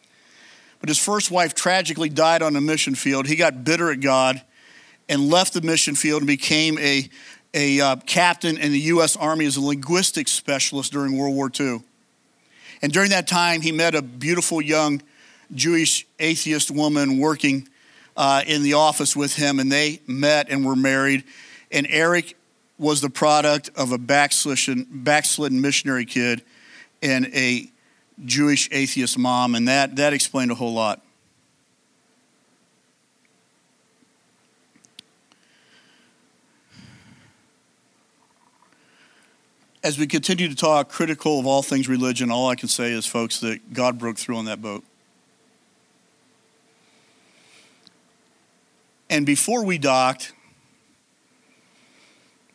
But 0.79 0.89
his 0.89 0.99
first 0.99 1.31
wife 1.31 1.55
tragically 1.55 2.09
died 2.09 2.43
on 2.43 2.55
a 2.57 2.61
mission 2.61 2.95
field. 2.95 3.27
He 3.27 3.37
got 3.37 3.65
bitter 3.65 3.91
at 3.91 4.01
God 4.01 4.43
and 5.09 5.29
left 5.29 5.55
the 5.55 5.61
mission 5.63 5.95
field 5.95 6.23
and 6.23 6.27
became 6.27 6.79
a, 6.79 7.09
a 7.55 7.81
uh, 7.81 7.97
captain 8.07 8.59
in 8.59 8.73
the 8.73 8.79
U.S. 8.81 9.17
Army 9.17 9.47
as 9.47 9.57
a 9.57 9.61
linguistics 9.61 10.33
specialist 10.33 10.93
during 10.93 11.17
World 11.17 11.35
War 11.35 11.51
II. 11.59 11.83
And 12.83 12.93
during 12.93 13.11
that 13.11 13.29
time, 13.29 13.61
he 13.61 13.73
met 13.73 13.95
a 13.95 14.03
beautiful 14.03 14.61
young 14.63 15.03
Jewish 15.55 16.07
atheist 16.19 16.71
woman 16.71 17.19
working 17.19 17.69
uh, 18.17 18.43
in 18.47 18.63
the 18.63 18.75
office 18.75 19.15
with 19.15 19.35
him, 19.35 19.59
and 19.59 19.71
they 19.71 20.01
met 20.07 20.49
and 20.51 20.65
were 20.65 20.77
married. 20.77 21.25
And 21.71 21.87
Eric 21.91 22.37
was 22.79 23.01
the 23.01 23.11
product 23.11 23.71
of 23.77 23.93
a 23.93 23.99
backslidden, 23.99 24.87
backslidden 24.91 25.61
missionary 25.61 26.07
kid 26.07 26.43
and 27.03 27.27
a 27.35 27.71
Jewish 28.25 28.69
atheist 28.73 29.19
mom, 29.19 29.55
and 29.55 29.69
that, 29.69 29.97
that 29.97 30.13
explained 30.13 30.51
a 30.51 30.55
whole 30.55 30.75
lot. 30.75 31.03
As 39.83 39.99
we 39.99 40.07
continue 40.07 40.49
to 40.49 40.55
talk 40.55 40.89
critical 40.89 41.39
of 41.39 41.47
all 41.47 41.63
things 41.63 41.89
religion, 41.89 42.31
all 42.31 42.49
I 42.49 42.55
can 42.55 42.69
say 42.69 42.93
is, 42.93 43.07
folks, 43.07 43.41
that 43.41 43.73
God 43.73 43.99
broke 43.99 44.19
through 44.19 44.37
on 44.37 44.45
that 44.45 44.61
boat. 44.61 44.85
And 49.09 49.27
before 49.27 49.65
we 49.65 49.79
docked, 49.79 50.33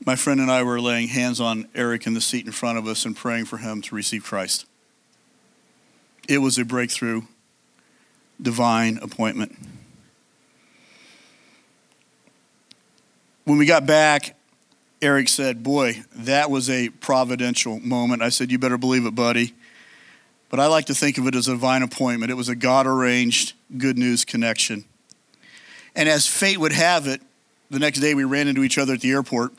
my 0.05 0.15
friend 0.15 0.39
and 0.39 0.51
I 0.51 0.63
were 0.63 0.79
laying 0.79 1.07
hands 1.07 1.41
on 1.41 1.67
Eric 1.73 2.05
in 2.05 2.13
the 2.13 2.21
seat 2.21 2.45
in 2.45 2.51
front 2.51 2.77
of 2.77 2.87
us 2.87 3.05
and 3.05 3.15
praying 3.15 3.45
for 3.45 3.57
him 3.57 3.81
to 3.83 3.95
receive 3.95 4.23
Christ. 4.23 4.65
It 6.27 6.37
was 6.37 6.57
a 6.57 6.65
breakthrough, 6.65 7.23
divine 8.41 8.99
appointment. 9.01 9.57
When 13.45 13.57
we 13.57 13.65
got 13.65 13.85
back, 13.85 14.35
Eric 15.01 15.29
said, 15.29 15.63
Boy, 15.63 16.03
that 16.15 16.49
was 16.49 16.69
a 16.69 16.89
providential 16.89 17.79
moment. 17.79 18.21
I 18.21 18.29
said, 18.29 18.51
You 18.51 18.59
better 18.59 18.77
believe 18.77 19.05
it, 19.05 19.15
buddy. 19.15 19.53
But 20.49 20.59
I 20.59 20.67
like 20.67 20.85
to 20.85 20.95
think 20.95 21.17
of 21.17 21.27
it 21.27 21.35
as 21.35 21.47
a 21.47 21.51
divine 21.51 21.81
appointment. 21.81 22.31
It 22.31 22.35
was 22.35 22.49
a 22.49 22.55
God 22.55 22.87
arranged 22.87 23.53
good 23.77 23.97
news 23.97 24.23
connection. 24.25 24.85
And 25.95 26.07
as 26.09 26.27
fate 26.27 26.59
would 26.59 26.71
have 26.71 27.07
it, 27.07 27.21
the 27.69 27.79
next 27.79 27.99
day 27.99 28.13
we 28.13 28.23
ran 28.23 28.47
into 28.47 28.63
each 28.63 28.77
other 28.77 28.93
at 28.93 29.01
the 29.01 29.11
airport 29.11 29.53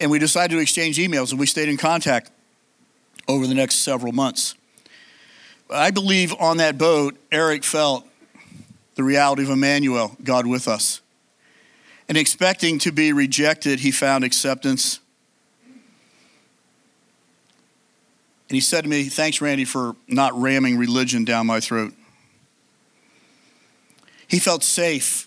and 0.00 0.10
we 0.10 0.18
decided 0.18 0.54
to 0.54 0.60
exchange 0.60 0.98
emails 0.98 1.30
and 1.30 1.38
we 1.38 1.46
stayed 1.46 1.68
in 1.68 1.76
contact 1.76 2.30
over 3.28 3.46
the 3.46 3.54
next 3.54 3.76
several 3.76 4.12
months. 4.12 4.54
I 5.70 5.90
believe 5.90 6.34
on 6.40 6.56
that 6.56 6.76
boat, 6.76 7.16
Eric 7.30 7.64
felt 7.64 8.06
the 8.94 9.04
reality 9.04 9.42
of 9.42 9.50
Emmanuel, 9.50 10.16
God 10.22 10.46
with 10.46 10.68
us. 10.68 11.01
And 12.12 12.18
expecting 12.18 12.78
to 12.80 12.92
be 12.92 13.10
rejected, 13.14 13.80
he 13.80 13.90
found 13.90 14.22
acceptance. 14.22 15.00
And 18.50 18.54
he 18.54 18.60
said 18.60 18.84
to 18.84 18.90
me, 18.90 19.04
Thanks, 19.04 19.40
Randy, 19.40 19.64
for 19.64 19.96
not 20.06 20.38
ramming 20.38 20.76
religion 20.76 21.24
down 21.24 21.46
my 21.46 21.58
throat. 21.58 21.94
He 24.28 24.38
felt 24.38 24.62
safe. 24.62 25.26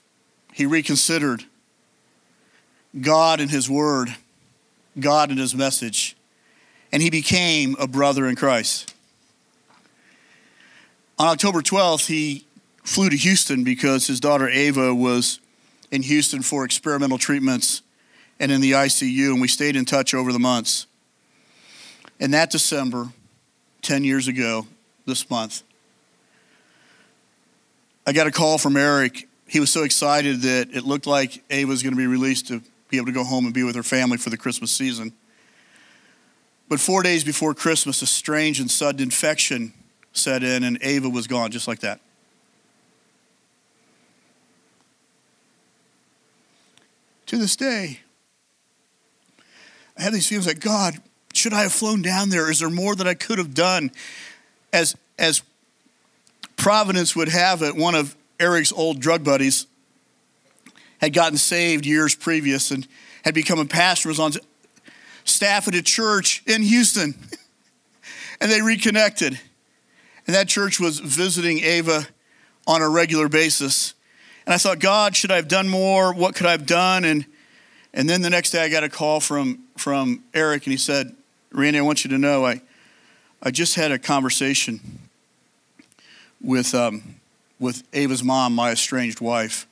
He 0.53 0.67
reconsidered 0.67 1.45
God 3.01 3.39
and 3.39 3.49
His 3.49 3.67
Word, 3.67 4.15
God 4.99 5.31
and 5.31 5.39
His 5.39 5.55
message. 5.55 6.15
and 6.91 7.01
he 7.01 7.09
became 7.09 7.75
a 7.79 7.87
brother 7.87 8.27
in 8.27 8.35
Christ. 8.35 8.93
On 11.17 11.25
October 11.29 11.63
12th, 11.63 12.05
he 12.05 12.45
flew 12.83 13.09
to 13.09 13.17
Houston 13.17 13.63
because 13.63 14.05
his 14.05 14.19
daughter 14.19 14.47
Ava 14.47 14.93
was 14.93 15.39
in 15.91 16.01
Houston 16.01 16.41
for 16.41 16.65
experimental 16.65 17.17
treatments 17.17 17.81
and 18.39 18.51
in 18.51 18.61
the 18.61 18.73
ICU, 18.73 19.31
and 19.31 19.41
we 19.41 19.47
stayed 19.47 19.75
in 19.75 19.85
touch 19.85 20.13
over 20.13 20.33
the 20.33 20.39
months. 20.39 20.87
And 22.19 22.33
that 22.33 22.51
December, 22.51 23.09
10 23.81 24.03
years 24.03 24.27
ago, 24.27 24.67
this 25.05 25.29
month, 25.29 25.63
I 28.07 28.13
got 28.13 28.27
a 28.27 28.31
call 28.31 28.57
from 28.57 28.77
Eric. 28.77 29.27
He 29.47 29.59
was 29.59 29.71
so 29.71 29.83
excited 29.83 30.41
that 30.41 30.69
it 30.75 30.83
looked 30.83 31.07
like 31.07 31.43
Ava 31.49 31.69
was 31.69 31.83
going 31.83 31.93
to 31.93 31.97
be 31.97 32.07
released 32.07 32.47
to 32.47 32.61
be 32.89 32.97
able 32.97 33.07
to 33.07 33.11
go 33.11 33.23
home 33.23 33.45
and 33.45 33.53
be 33.53 33.63
with 33.63 33.75
her 33.75 33.83
family 33.83 34.17
for 34.17 34.29
the 34.29 34.37
Christmas 34.37 34.71
season. 34.71 35.13
But 36.67 36.79
four 36.79 37.03
days 37.03 37.23
before 37.23 37.53
Christmas, 37.53 38.01
a 38.01 38.07
strange 38.07 38.59
and 38.59 38.69
sudden 38.69 39.01
infection 39.01 39.73
set 40.13 40.43
in, 40.43 40.63
and 40.63 40.77
Ava 40.81 41.09
was 41.09 41.27
gone 41.27 41.51
just 41.51 41.67
like 41.67 41.79
that. 41.79 41.99
To 47.27 47.37
this 47.37 47.55
day, 47.55 48.01
I 49.97 50.03
have 50.03 50.13
these 50.13 50.27
feelings 50.27 50.45
like, 50.45 50.59
God, 50.59 50.95
should 51.33 51.53
I 51.53 51.63
have 51.63 51.73
flown 51.73 52.01
down 52.01 52.29
there? 52.29 52.51
Is 52.51 52.59
there 52.59 52.69
more 52.69 52.95
that 52.95 53.07
I 53.07 53.13
could 53.13 53.39
have 53.39 53.53
done? 53.53 53.91
As, 54.71 54.95
as 55.17 55.41
Providence 56.55 57.15
would 57.15 57.29
have 57.29 57.61
it, 57.61 57.75
one 57.75 57.95
of 57.95 58.15
Eric's 58.39 58.71
old 58.71 58.99
drug 58.99 59.23
buddies 59.23 59.67
had 60.99 61.13
gotten 61.13 61.37
saved 61.37 61.85
years 61.85 62.15
previous 62.15 62.71
and 62.71 62.87
had 63.23 63.33
become 63.33 63.59
a 63.59 63.65
pastor, 63.65 64.09
was 64.09 64.19
on 64.19 64.33
staff 65.23 65.67
at 65.67 65.75
a 65.75 65.81
church 65.81 66.43
in 66.45 66.61
Houston. 66.61 67.15
and 68.41 68.51
they 68.51 68.61
reconnected. 68.61 69.39
And 70.27 70.35
that 70.35 70.47
church 70.47 70.79
was 70.79 70.99
visiting 70.99 71.59
Ava 71.59 72.07
on 72.67 72.81
a 72.81 72.89
regular 72.89 73.29
basis. 73.29 73.93
And 74.45 74.53
I 74.53 74.57
thought, 74.57 74.79
God, 74.79 75.15
should 75.15 75.31
I 75.31 75.37
have 75.37 75.47
done 75.47 75.67
more? 75.67 76.13
What 76.13 76.35
could 76.35 76.45
I 76.45 76.51
have 76.51 76.65
done? 76.65 77.03
And, 77.03 77.25
and 77.93 78.09
then 78.09 78.21
the 78.21 78.29
next 78.29 78.51
day 78.51 78.63
I 78.63 78.69
got 78.69 78.83
a 78.83 78.89
call 78.89 79.19
from, 79.19 79.63
from 79.77 80.23
Eric, 80.33 80.65
and 80.65 80.71
he 80.71 80.77
said, 80.77 81.15
Randy, 81.51 81.79
I 81.79 81.81
want 81.81 82.03
you 82.03 82.09
to 82.11 82.17
know 82.17 82.45
I, 82.45 82.61
I 83.41 83.51
just 83.51 83.75
had 83.75 83.91
a 83.91 83.97
conversation 83.97 84.99
with, 86.41 86.75
um, 86.75 87.15
with 87.59 87.83
Ava's 87.93 88.23
mom, 88.23 88.53
my 88.53 88.71
estranged 88.71 89.21
wife, 89.21 89.65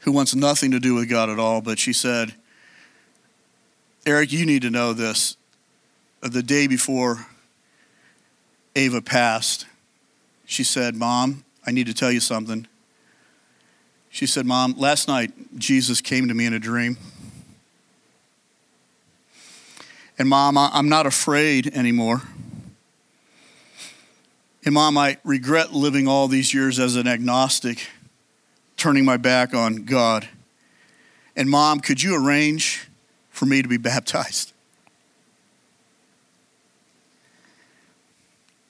who 0.00 0.12
wants 0.12 0.34
nothing 0.34 0.70
to 0.70 0.78
do 0.78 0.94
with 0.94 1.08
God 1.08 1.30
at 1.30 1.38
all. 1.38 1.60
But 1.60 1.78
she 1.78 1.92
said, 1.92 2.34
Eric, 4.04 4.32
you 4.32 4.46
need 4.46 4.62
to 4.62 4.70
know 4.70 4.92
this. 4.92 5.36
The 6.20 6.42
day 6.42 6.68
before 6.68 7.26
Ava 8.76 9.02
passed, 9.02 9.66
she 10.44 10.62
said, 10.62 10.94
Mom, 10.94 11.44
I 11.66 11.72
need 11.72 11.86
to 11.86 11.94
tell 11.94 12.12
you 12.12 12.20
something. 12.20 12.68
She 14.16 14.26
said, 14.26 14.46
Mom, 14.46 14.72
last 14.78 15.08
night 15.08 15.30
Jesus 15.58 16.00
came 16.00 16.26
to 16.28 16.32
me 16.32 16.46
in 16.46 16.54
a 16.54 16.58
dream. 16.58 16.96
And 20.18 20.26
Mom, 20.26 20.56
I'm 20.56 20.88
not 20.88 21.04
afraid 21.04 21.66
anymore. 21.76 22.22
And 24.64 24.72
Mom, 24.72 24.96
I 24.96 25.18
regret 25.22 25.74
living 25.74 26.08
all 26.08 26.28
these 26.28 26.54
years 26.54 26.78
as 26.78 26.96
an 26.96 27.06
agnostic, 27.06 27.88
turning 28.78 29.04
my 29.04 29.18
back 29.18 29.52
on 29.52 29.84
God. 29.84 30.26
And 31.36 31.50
Mom, 31.50 31.80
could 31.80 32.02
you 32.02 32.16
arrange 32.16 32.88
for 33.28 33.44
me 33.44 33.60
to 33.60 33.68
be 33.68 33.76
baptized? 33.76 34.54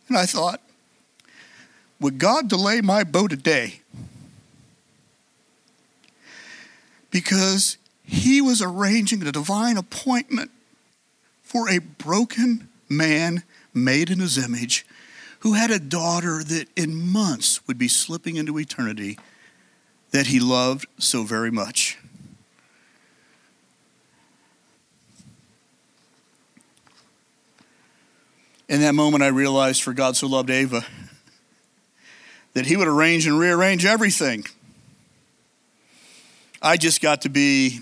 And 0.08 0.18
I 0.18 0.26
thought, 0.26 0.60
would 2.00 2.18
God 2.18 2.48
delay 2.48 2.80
my 2.80 3.04
boat 3.04 3.32
a 3.32 3.36
day? 3.36 3.82
Because 7.16 7.78
he 8.04 8.42
was 8.42 8.60
arranging 8.60 9.26
a 9.26 9.32
divine 9.32 9.78
appointment 9.78 10.50
for 11.42 11.66
a 11.66 11.78
broken 11.78 12.68
man 12.90 13.42
made 13.72 14.10
in 14.10 14.18
his 14.18 14.36
image 14.36 14.84
who 15.38 15.54
had 15.54 15.70
a 15.70 15.78
daughter 15.78 16.44
that 16.44 16.68
in 16.76 16.94
months 16.94 17.66
would 17.66 17.78
be 17.78 17.88
slipping 17.88 18.36
into 18.36 18.58
eternity 18.58 19.18
that 20.10 20.26
he 20.26 20.38
loved 20.38 20.84
so 20.98 21.22
very 21.22 21.50
much. 21.50 21.96
In 28.68 28.82
that 28.82 28.94
moment, 28.94 29.22
I 29.24 29.28
realized 29.28 29.82
for 29.82 29.94
God 29.94 30.18
so 30.18 30.26
loved 30.26 30.50
Ava 30.50 30.84
that 32.52 32.66
he 32.66 32.76
would 32.76 32.88
arrange 32.88 33.26
and 33.26 33.38
rearrange 33.38 33.86
everything. 33.86 34.44
I 36.62 36.76
just 36.76 37.00
got 37.00 37.22
to 37.22 37.28
be 37.28 37.80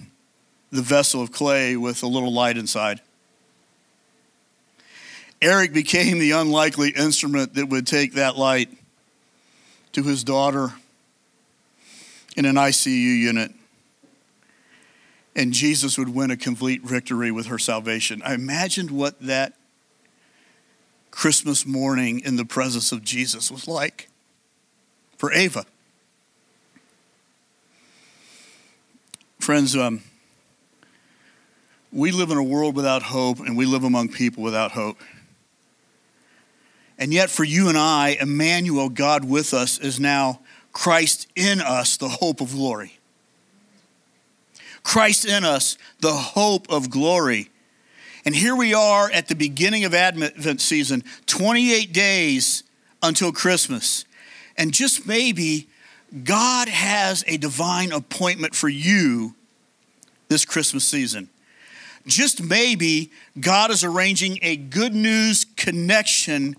the 0.71 0.83
vessel 0.83 1.23
of 1.23 1.31
clay 1.31 1.77
with 1.77 2.03
a 2.03 2.07
little 2.07 2.33
light 2.33 2.57
inside. 2.57 3.01
Eric 5.41 5.73
became 5.73 6.19
the 6.19 6.33
unlikely 6.33 6.91
instrument 6.91 7.55
that 7.55 7.69
would 7.69 7.87
take 7.87 8.15
that 8.15 8.37
light 8.37 8.71
to 9.93 10.03
his 10.03 10.25
daughter 10.25 10.73
in 12.37 12.45
an 12.45 12.57
ICU 12.57 13.19
unit. 13.19 13.53
And 15.37 15.53
Jesus 15.53 15.99
would 15.99 16.09
win 16.09 16.31
a 16.31 16.37
complete 16.37 16.83
victory 16.83 17.31
with 17.31 17.47
her 17.47 17.59
salvation. 17.59 18.23
I 18.25 18.35
imagined 18.35 18.91
what 18.91 19.21
that 19.21 19.55
Christmas 21.11 21.67
morning 21.67 22.21
in 22.21 22.37
the 22.37 22.45
presence 22.45 22.91
of 22.91 23.05
Jesus 23.05 23.51
was 23.51 23.69
like 23.69 24.09
for 25.17 25.33
Ava. 25.33 25.67
Friends, 29.45 29.77
um, 29.77 30.01
we 31.93 32.13
live 32.13 32.31
in 32.31 32.39
a 32.39 32.43
world 32.43 32.75
without 32.75 33.03
hope, 33.03 33.41
and 33.41 33.59
we 33.59 33.67
live 33.67 33.85
among 33.85 34.09
people 34.09 34.43
without 34.43 34.73
hope. 34.73 34.97
And 36.97 37.13
yet, 37.13 37.29
for 37.29 37.45
you 37.45 37.69
and 37.69 37.77
I, 37.77 38.17
Emmanuel, 38.19 38.89
God 38.89 39.23
with 39.23 39.53
us, 39.53 39.79
is 39.79 40.01
now 40.01 40.41
Christ 40.73 41.29
in 41.37 41.61
us, 41.61 41.99
the 41.99 42.09
hope 42.09 42.41
of 42.41 42.53
glory. 42.53 42.99
Christ 44.83 45.27
in 45.27 45.45
us, 45.45 45.77
the 46.01 46.15
hope 46.15 46.67
of 46.71 46.89
glory. 46.89 47.51
And 48.25 48.35
here 48.35 48.57
we 48.57 48.73
are 48.73 49.11
at 49.11 49.29
the 49.29 49.35
beginning 49.35 49.85
of 49.85 49.93
Advent 49.93 50.63
season, 50.63 51.05
28 51.27 51.93
days 51.93 52.63
until 53.03 53.31
Christmas. 53.31 54.07
And 54.57 54.73
just 54.73 55.07
maybe 55.07 55.69
God 56.23 56.69
has 56.69 57.25
a 57.27 57.37
divine 57.37 57.93
appointment 57.93 58.55
for 58.55 58.69
you 58.69 59.35
this 60.29 60.45
Christmas 60.45 60.85
season. 60.85 61.29
Just 62.07 62.43
maybe 62.43 63.11
God 63.41 63.71
is 63.71 63.83
arranging 63.83 64.39
a 64.43 64.57
good 64.57 64.95
news 64.95 65.47
connection 65.57 66.57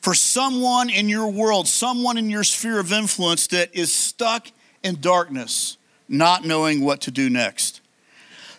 for 0.00 0.14
someone 0.14 0.88
in 0.88 1.08
your 1.08 1.30
world, 1.30 1.66
someone 1.66 2.16
in 2.16 2.30
your 2.30 2.44
sphere 2.44 2.78
of 2.78 2.92
influence 2.92 3.48
that 3.48 3.74
is 3.74 3.92
stuck 3.92 4.48
in 4.82 5.00
darkness, 5.00 5.76
not 6.08 6.44
knowing 6.44 6.80
what 6.80 7.00
to 7.02 7.10
do 7.10 7.28
next. 7.28 7.80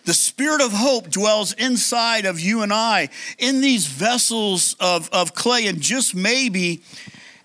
The 0.04 0.14
spirit 0.14 0.60
of 0.60 0.72
hope 0.72 1.10
dwells 1.10 1.52
inside 1.54 2.24
of 2.24 2.40
you 2.40 2.62
and 2.62 2.72
I 2.72 3.08
in 3.38 3.60
these 3.60 3.86
vessels 3.86 4.74
of, 4.80 5.08
of 5.10 5.34
clay. 5.34 5.66
And 5.66 5.80
just 5.80 6.14
maybe 6.14 6.82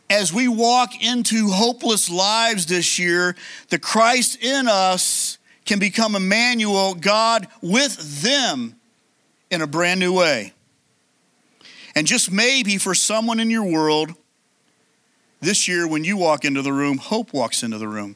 as 0.09 0.31
we 0.31 0.47
walk 0.47 1.03
into 1.03 1.49
hopeless 1.49 2.09
lives 2.09 2.67
this 2.67 2.99
year, 2.99 3.35
the 3.69 3.79
Christ 3.79 4.41
in 4.43 4.67
us 4.67 5.37
can 5.65 5.79
become 5.79 6.15
Emmanuel, 6.15 6.93
God 6.93 7.47
with 7.61 8.21
them 8.21 8.75
in 9.49 9.61
a 9.61 9.67
brand 9.67 9.99
new 9.99 10.13
way. 10.13 10.53
And 11.95 12.05
just 12.05 12.31
maybe 12.31 12.77
for 12.77 12.93
someone 12.93 13.39
in 13.39 13.49
your 13.49 13.63
world, 13.63 14.13
this 15.41 15.67
year 15.67 15.87
when 15.87 16.03
you 16.03 16.17
walk 16.17 16.45
into 16.45 16.61
the 16.61 16.73
room, 16.73 16.97
hope 16.97 17.33
walks 17.33 17.63
into 17.63 17.77
the 17.77 17.87
room. 17.87 18.15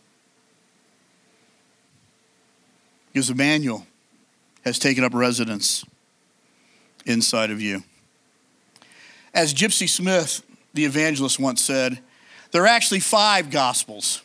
Because 3.12 3.30
Emmanuel 3.30 3.88
has 4.64 4.78
taken 4.78 5.04
up 5.04 5.14
residence 5.14 5.84
inside 7.06 7.50
of 7.50 7.62
you. 7.62 7.84
As 9.34 9.54
Gypsy 9.54 9.88
Smith, 9.88 10.44
the 10.74 10.86
evangelist, 10.86 11.40
once 11.40 11.62
said, 11.62 12.00
there 12.52 12.64
are 12.64 12.68
actually 12.68 13.00
five 13.00 13.52
gospels 13.52 14.22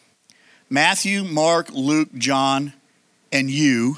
Matthew, 0.71 1.25
Mark, 1.25 1.71
Luke, 1.71 2.13
John, 2.15 2.73
and 3.33 3.51
you. 3.51 3.97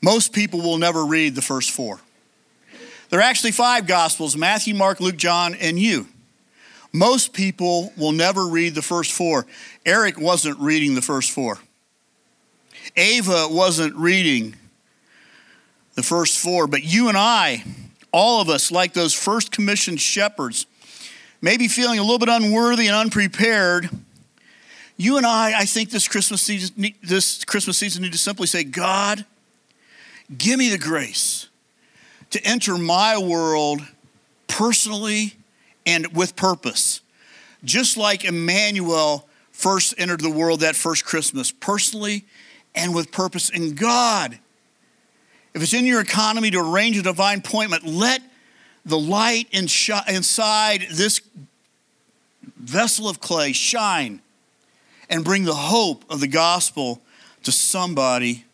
Most 0.00 0.32
people 0.32 0.60
will 0.60 0.78
never 0.78 1.04
read 1.04 1.34
the 1.34 1.42
first 1.42 1.70
four. 1.70 2.00
There 3.08 3.20
are 3.20 3.22
actually 3.22 3.52
five 3.52 3.86
Gospels 3.86 4.36
Matthew, 4.36 4.74
Mark, 4.74 5.00
Luke, 5.00 5.16
John, 5.16 5.54
and 5.54 5.78
you. 5.78 6.08
Most 6.92 7.32
people 7.32 7.92
will 7.96 8.12
never 8.12 8.46
read 8.46 8.74
the 8.74 8.82
first 8.82 9.12
four. 9.12 9.46
Eric 9.84 10.18
wasn't 10.18 10.58
reading 10.58 10.94
the 10.94 11.02
first 11.02 11.30
four. 11.30 11.58
Ava 12.96 13.48
wasn't 13.50 13.94
reading 13.96 14.54
the 15.94 16.02
first 16.02 16.38
four, 16.38 16.66
but 16.66 16.84
you 16.84 17.08
and 17.08 17.16
I 17.16 17.64
all 18.12 18.40
of 18.40 18.48
us, 18.48 18.70
like 18.70 18.92
those 18.92 19.12
first 19.12 19.50
commissioned 19.50 20.00
shepherds, 20.00 20.66
maybe 21.44 21.68
feeling 21.68 21.98
a 21.98 22.02
little 22.02 22.18
bit 22.18 22.30
unworthy 22.30 22.86
and 22.86 22.96
unprepared, 22.96 23.90
you 24.96 25.18
and 25.18 25.26
I, 25.26 25.60
I 25.60 25.64
think 25.66 25.90
this 25.90 26.08
Christmas 26.08 26.40
season, 26.40 26.94
this 27.02 27.44
Christmas 27.44 27.76
season 27.76 28.02
need 28.02 28.12
to 28.12 28.18
simply 28.18 28.46
say, 28.46 28.64
God, 28.64 29.26
give 30.38 30.58
me 30.58 30.70
the 30.70 30.78
grace 30.78 31.50
to 32.30 32.42
enter 32.46 32.78
my 32.78 33.18
world 33.18 33.82
personally 34.46 35.34
and 35.84 36.16
with 36.16 36.34
purpose. 36.34 37.02
Just 37.62 37.98
like 37.98 38.24
Immanuel 38.24 39.28
first 39.52 39.94
entered 39.98 40.20
the 40.20 40.30
world 40.30 40.60
that 40.60 40.74
first 40.74 41.04
Christmas, 41.04 41.52
personally 41.52 42.24
and 42.74 42.94
with 42.94 43.12
purpose. 43.12 43.50
And 43.50 43.76
God, 43.76 44.38
if 45.52 45.62
it's 45.62 45.74
in 45.74 45.84
your 45.84 46.00
economy 46.00 46.50
to 46.52 46.58
arrange 46.58 46.96
a 46.96 47.02
divine 47.02 47.40
appointment, 47.40 47.84
let 47.84 48.22
the 48.84 48.98
light 48.98 49.48
inside 49.52 50.86
this 50.92 51.20
vessel 52.56 53.08
of 53.08 53.20
clay 53.20 53.52
shine 53.52 54.20
and 55.08 55.24
bring 55.24 55.44
the 55.44 55.54
hope 55.54 56.04
of 56.10 56.20
the 56.20 56.26
gospel 56.26 57.00
to 57.42 57.52
somebody 57.52 58.44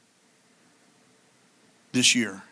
this 1.92 2.14
year. 2.14 2.42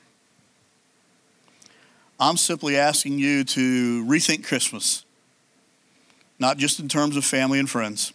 I'm 2.20 2.36
simply 2.36 2.76
asking 2.76 3.18
you 3.18 3.44
to 3.44 4.04
rethink 4.04 4.44
Christmas, 4.44 5.04
not 6.38 6.58
just 6.58 6.80
in 6.80 6.88
terms 6.88 7.16
of 7.16 7.24
family 7.24 7.60
and 7.60 7.70
friends, 7.70 8.12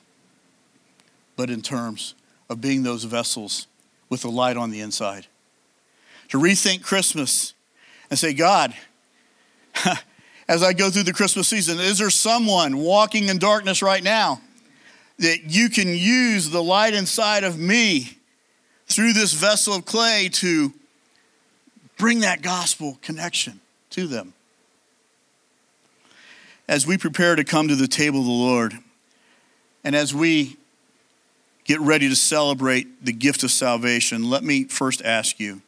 but 1.37 1.49
in 1.49 1.61
terms 1.61 2.15
of 2.49 2.59
being 2.59 2.83
those 2.83 3.05
vessels 3.05 3.67
with 4.09 4.21
the 4.21 4.29
light 4.29 4.57
on 4.57 4.71
the 4.71 4.81
inside. 4.81 5.27
To 6.29 6.37
rethink 6.37 6.83
Christmas 6.83 7.53
and 8.09 8.19
say, 8.19 8.33
God, 8.33 8.73
as 10.47 10.63
I 10.63 10.73
go 10.73 10.89
through 10.89 11.03
the 11.03 11.13
Christmas 11.13 11.47
season, 11.47 11.79
is 11.79 11.97
there 11.97 12.09
someone 12.09 12.77
walking 12.77 13.29
in 13.29 13.37
darkness 13.37 13.81
right 13.81 14.03
now 14.03 14.41
that 15.19 15.43
you 15.45 15.69
can 15.69 15.89
use 15.89 16.49
the 16.49 16.63
light 16.63 16.93
inside 16.93 17.43
of 17.43 17.57
me 17.57 18.17
through 18.87 19.13
this 19.13 19.33
vessel 19.33 19.75
of 19.75 19.85
clay 19.85 20.29
to 20.33 20.73
bring 21.97 22.21
that 22.21 22.41
gospel 22.41 22.97
connection 23.01 23.59
to 23.91 24.07
them? 24.07 24.33
As 26.67 26.87
we 26.87 26.97
prepare 26.97 27.35
to 27.35 27.43
come 27.43 27.67
to 27.67 27.75
the 27.75 27.87
table 27.87 28.19
of 28.19 28.25
the 28.25 28.31
Lord, 28.31 28.77
and 29.83 29.95
as 29.95 30.13
we 30.13 30.57
get 31.65 31.79
ready 31.79 32.09
to 32.09 32.15
celebrate 32.15 33.05
the 33.05 33.11
gift 33.11 33.43
of 33.43 33.51
salvation, 33.51 34.29
let 34.29 34.43
me 34.43 34.65
first 34.65 35.01
ask 35.03 35.39
you 35.39 35.61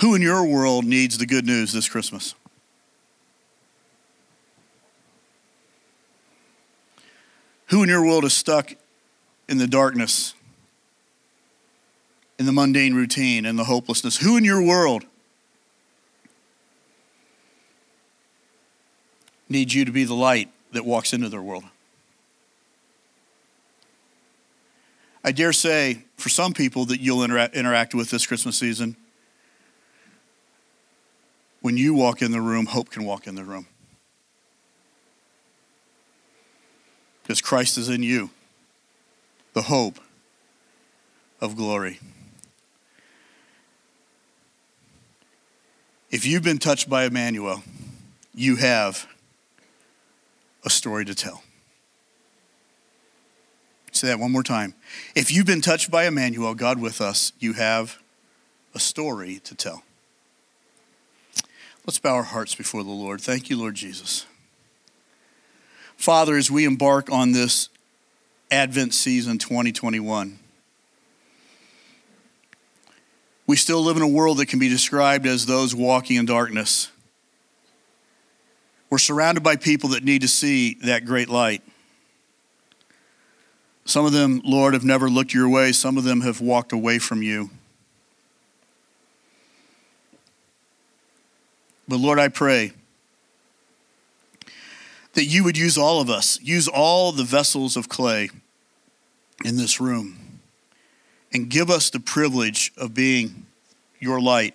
who 0.00 0.14
in 0.14 0.22
your 0.22 0.44
world 0.44 0.84
needs 0.84 1.18
the 1.18 1.26
good 1.26 1.46
news 1.46 1.72
this 1.72 1.88
Christmas? 1.88 2.34
Who 7.68 7.82
in 7.82 7.88
your 7.88 8.04
world 8.04 8.24
is 8.24 8.34
stuck 8.34 8.74
in 9.48 9.58
the 9.58 9.66
darkness, 9.66 10.34
in 12.38 12.46
the 12.46 12.52
mundane 12.52 12.94
routine, 12.94 13.46
in 13.46 13.56
the 13.56 13.64
hopelessness? 13.64 14.18
Who 14.18 14.36
in 14.36 14.44
your 14.44 14.62
world 14.62 15.04
needs 19.48 19.74
you 19.74 19.84
to 19.84 19.92
be 19.92 20.04
the 20.04 20.14
light 20.14 20.50
that 20.72 20.84
walks 20.84 21.12
into 21.12 21.28
their 21.28 21.42
world? 21.42 21.64
I 25.24 25.32
dare 25.32 25.54
say, 25.54 26.04
for 26.16 26.28
some 26.28 26.52
people 26.52 26.84
that 26.86 27.00
you'll 27.00 27.26
intera- 27.26 27.52
interact 27.54 27.94
with 27.94 28.10
this 28.10 28.26
Christmas 28.26 28.58
season, 28.58 28.94
when 31.64 31.78
you 31.78 31.94
walk 31.94 32.20
in 32.20 32.30
the 32.30 32.42
room, 32.42 32.66
hope 32.66 32.90
can 32.90 33.06
walk 33.06 33.26
in 33.26 33.36
the 33.36 33.42
room. 33.42 33.66
Because 37.22 37.40
Christ 37.40 37.78
is 37.78 37.88
in 37.88 38.02
you, 38.02 38.28
the 39.54 39.62
hope 39.62 39.98
of 41.40 41.56
glory. 41.56 42.00
If 46.10 46.26
you've 46.26 46.42
been 46.42 46.58
touched 46.58 46.90
by 46.90 47.06
Immanuel, 47.06 47.62
you 48.34 48.56
have 48.56 49.08
a 50.66 50.70
story 50.70 51.06
to 51.06 51.14
tell. 51.14 51.42
Say 53.90 54.08
that 54.08 54.18
one 54.18 54.32
more 54.32 54.42
time. 54.42 54.74
If 55.14 55.32
you've 55.32 55.46
been 55.46 55.62
touched 55.62 55.90
by 55.90 56.04
Immanuel, 56.04 56.54
God 56.54 56.78
with 56.78 57.00
us, 57.00 57.32
you 57.38 57.54
have 57.54 58.02
a 58.74 58.78
story 58.78 59.40
to 59.44 59.54
tell. 59.54 59.82
Let's 61.86 61.98
bow 61.98 62.14
our 62.14 62.22
hearts 62.22 62.54
before 62.54 62.82
the 62.82 62.90
Lord. 62.90 63.20
Thank 63.20 63.50
you, 63.50 63.58
Lord 63.58 63.74
Jesus. 63.74 64.24
Father, 65.96 66.36
as 66.36 66.50
we 66.50 66.64
embark 66.64 67.10
on 67.12 67.32
this 67.32 67.68
Advent 68.50 68.94
season 68.94 69.36
2021, 69.36 70.38
we 73.46 73.56
still 73.56 73.82
live 73.82 73.98
in 73.98 74.02
a 74.02 74.08
world 74.08 74.38
that 74.38 74.46
can 74.46 74.58
be 74.58 74.70
described 74.70 75.26
as 75.26 75.44
those 75.44 75.74
walking 75.74 76.16
in 76.16 76.24
darkness. 76.24 76.90
We're 78.88 78.96
surrounded 78.96 79.42
by 79.42 79.56
people 79.56 79.90
that 79.90 80.04
need 80.04 80.22
to 80.22 80.28
see 80.28 80.74
that 80.84 81.04
great 81.04 81.28
light. 81.28 81.62
Some 83.84 84.06
of 84.06 84.12
them, 84.12 84.40
Lord, 84.42 84.72
have 84.72 84.84
never 84.84 85.10
looked 85.10 85.34
your 85.34 85.50
way. 85.50 85.72
Some 85.72 85.98
of 85.98 86.04
them 86.04 86.22
have 86.22 86.40
walked 86.40 86.72
away 86.72 86.98
from 86.98 87.20
you. 87.22 87.50
But 91.86 91.98
Lord, 91.98 92.18
I 92.18 92.28
pray 92.28 92.72
that 95.12 95.24
you 95.24 95.44
would 95.44 95.56
use 95.56 95.78
all 95.78 96.00
of 96.00 96.10
us, 96.10 96.40
use 96.40 96.66
all 96.66 97.12
the 97.12 97.24
vessels 97.24 97.76
of 97.76 97.88
clay 97.88 98.30
in 99.44 99.56
this 99.56 99.80
room, 99.80 100.40
and 101.32 101.48
give 101.48 101.70
us 101.70 101.90
the 101.90 102.00
privilege 102.00 102.72
of 102.76 102.94
being 102.94 103.46
your 104.00 104.20
light 104.20 104.54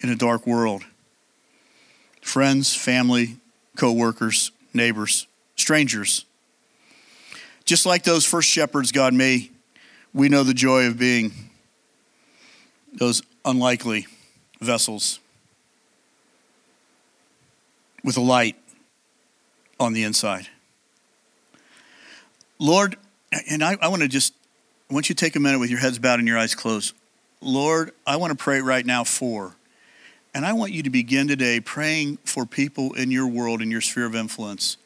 in 0.00 0.08
a 0.10 0.16
dark 0.16 0.46
world. 0.46 0.84
Friends, 2.20 2.74
family, 2.74 3.36
co 3.76 3.92
workers, 3.92 4.52
neighbors, 4.72 5.26
strangers 5.56 6.24
just 7.64 7.86
like 7.86 8.02
those 8.02 8.26
first 8.26 8.48
shepherds, 8.48 8.92
God, 8.92 9.14
may 9.14 9.50
we 10.12 10.28
know 10.28 10.42
the 10.42 10.54
joy 10.54 10.86
of 10.86 10.98
being 10.98 11.32
those 12.92 13.22
unlikely 13.44 14.06
vessels 14.60 15.20
with 18.04 18.16
a 18.16 18.20
light 18.20 18.56
on 19.78 19.92
the 19.92 20.02
inside. 20.04 20.48
Lord, 22.58 22.96
and 23.50 23.62
I, 23.62 23.76
I 23.80 23.88
want 23.88 24.02
to 24.02 24.08
just, 24.08 24.34
I 24.90 24.94
want 24.94 25.08
you 25.08 25.14
to 25.14 25.24
take 25.24 25.36
a 25.36 25.40
minute 25.40 25.58
with 25.58 25.70
your 25.70 25.80
heads 25.80 25.98
bowed 25.98 26.18
and 26.18 26.28
your 26.28 26.38
eyes 26.38 26.54
closed. 26.54 26.94
Lord, 27.40 27.92
I 28.06 28.16
want 28.16 28.30
to 28.30 28.36
pray 28.36 28.60
right 28.60 28.86
now 28.86 29.04
for, 29.04 29.56
and 30.34 30.46
I 30.46 30.52
want 30.52 30.72
you 30.72 30.82
to 30.84 30.90
begin 30.90 31.26
today 31.28 31.60
praying 31.60 32.18
for 32.24 32.46
people 32.46 32.92
in 32.92 33.10
your 33.10 33.26
world, 33.26 33.60
in 33.62 33.70
your 33.70 33.80
sphere 33.80 34.06
of 34.06 34.14
influence, 34.14 34.76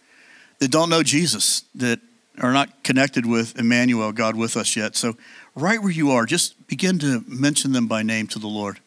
that 0.59 0.71
don't 0.71 0.89
know 0.89 1.03
Jesus, 1.03 1.65
that 1.75 2.01
are 2.41 2.53
not 2.53 2.83
connected 2.83 3.27
with 3.27 3.59
Immanuel, 3.59 4.13
God 4.13 4.37
with 4.37 4.57
us 4.57 4.77
yet. 4.77 4.97
So, 4.97 5.17
right 5.55 5.81
where 5.81 5.93
you 5.93 6.11
are, 6.11 6.27
just 6.27 6.67
begin 6.67 6.99
to 7.01 7.25
mention 7.27 7.73
them 7.73 7.87
by 7.87 8.03
name 8.03 8.27
to 8.29 8.39
the 8.39 8.47
Lord. 8.47 8.79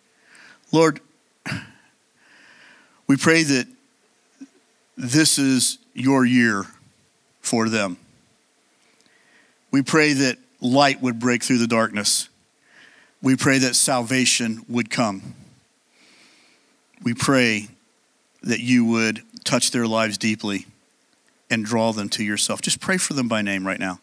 Lord, 0.71 0.99
we 3.07 3.17
pray 3.17 3.43
that 3.43 3.67
this 4.99 5.39
is 5.39 5.77
your 5.93 6.25
year 6.25 6.65
for 7.39 7.69
them. 7.69 7.97
We 9.71 9.81
pray 9.81 10.11
that 10.11 10.37
light 10.59 11.01
would 11.01 11.19
break 11.19 11.41
through 11.41 11.59
the 11.59 11.67
darkness. 11.67 12.27
We 13.21 13.37
pray 13.37 13.59
that 13.59 13.75
salvation 13.75 14.65
would 14.67 14.89
come. 14.89 15.35
We 17.01 17.13
pray 17.13 17.69
that 18.43 18.59
you 18.59 18.83
would 18.85 19.21
touch 19.45 19.71
their 19.71 19.87
lives 19.87 20.17
deeply 20.17 20.65
and 21.49 21.63
draw 21.63 21.93
them 21.93 22.09
to 22.09 22.23
yourself. 22.23 22.61
Just 22.61 22.81
pray 22.81 22.97
for 22.97 23.13
them 23.13 23.29
by 23.29 23.41
name 23.41 23.65
right 23.65 23.79
now. 23.79 23.99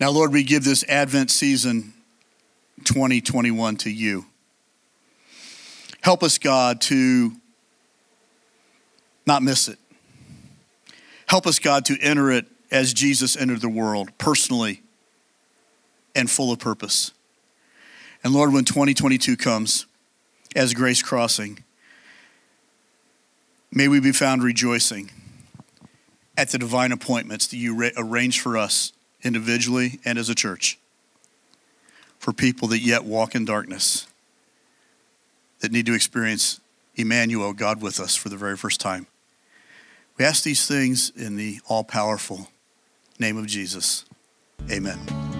Now, 0.00 0.08
Lord, 0.10 0.32
we 0.32 0.44
give 0.44 0.64
this 0.64 0.82
Advent 0.88 1.30
season 1.30 1.92
2021 2.84 3.76
to 3.76 3.90
you. 3.90 4.24
Help 6.00 6.22
us, 6.22 6.38
God, 6.38 6.80
to 6.82 7.32
not 9.26 9.42
miss 9.42 9.68
it. 9.68 9.78
Help 11.26 11.46
us, 11.46 11.58
God, 11.58 11.84
to 11.84 12.00
enter 12.00 12.30
it 12.30 12.46
as 12.70 12.94
Jesus 12.94 13.36
entered 13.36 13.60
the 13.60 13.68
world, 13.68 14.10
personally 14.16 14.80
and 16.14 16.30
full 16.30 16.50
of 16.50 16.58
purpose. 16.58 17.12
And 18.24 18.32
Lord, 18.32 18.54
when 18.54 18.64
2022 18.64 19.36
comes 19.36 19.84
as 20.56 20.72
Grace 20.72 21.02
Crossing, 21.02 21.62
may 23.70 23.86
we 23.86 24.00
be 24.00 24.12
found 24.12 24.42
rejoicing 24.42 25.10
at 26.38 26.48
the 26.48 26.58
divine 26.58 26.90
appointments 26.90 27.48
that 27.48 27.58
you 27.58 27.74
ra- 27.74 27.90
arrange 27.98 28.40
for 28.40 28.56
us 28.56 28.92
individually 29.22 30.00
and 30.04 30.18
as 30.18 30.28
a 30.28 30.34
church 30.34 30.78
for 32.18 32.32
people 32.32 32.68
that 32.68 32.80
yet 32.80 33.04
walk 33.04 33.34
in 33.34 33.44
darkness, 33.44 34.06
that 35.60 35.72
need 35.72 35.86
to 35.86 35.94
experience 35.94 36.60
Immanuel, 36.96 37.52
God 37.52 37.80
with 37.80 37.98
us, 37.98 38.14
for 38.14 38.28
the 38.28 38.36
very 38.36 38.56
first 38.56 38.80
time. 38.80 39.06
We 40.18 40.24
ask 40.24 40.42
these 40.42 40.66
things 40.66 41.10
in 41.16 41.36
the 41.36 41.60
all 41.66 41.82
powerful 41.82 42.48
name 43.18 43.38
of 43.38 43.46
Jesus. 43.46 44.04
Amen. 44.70 45.39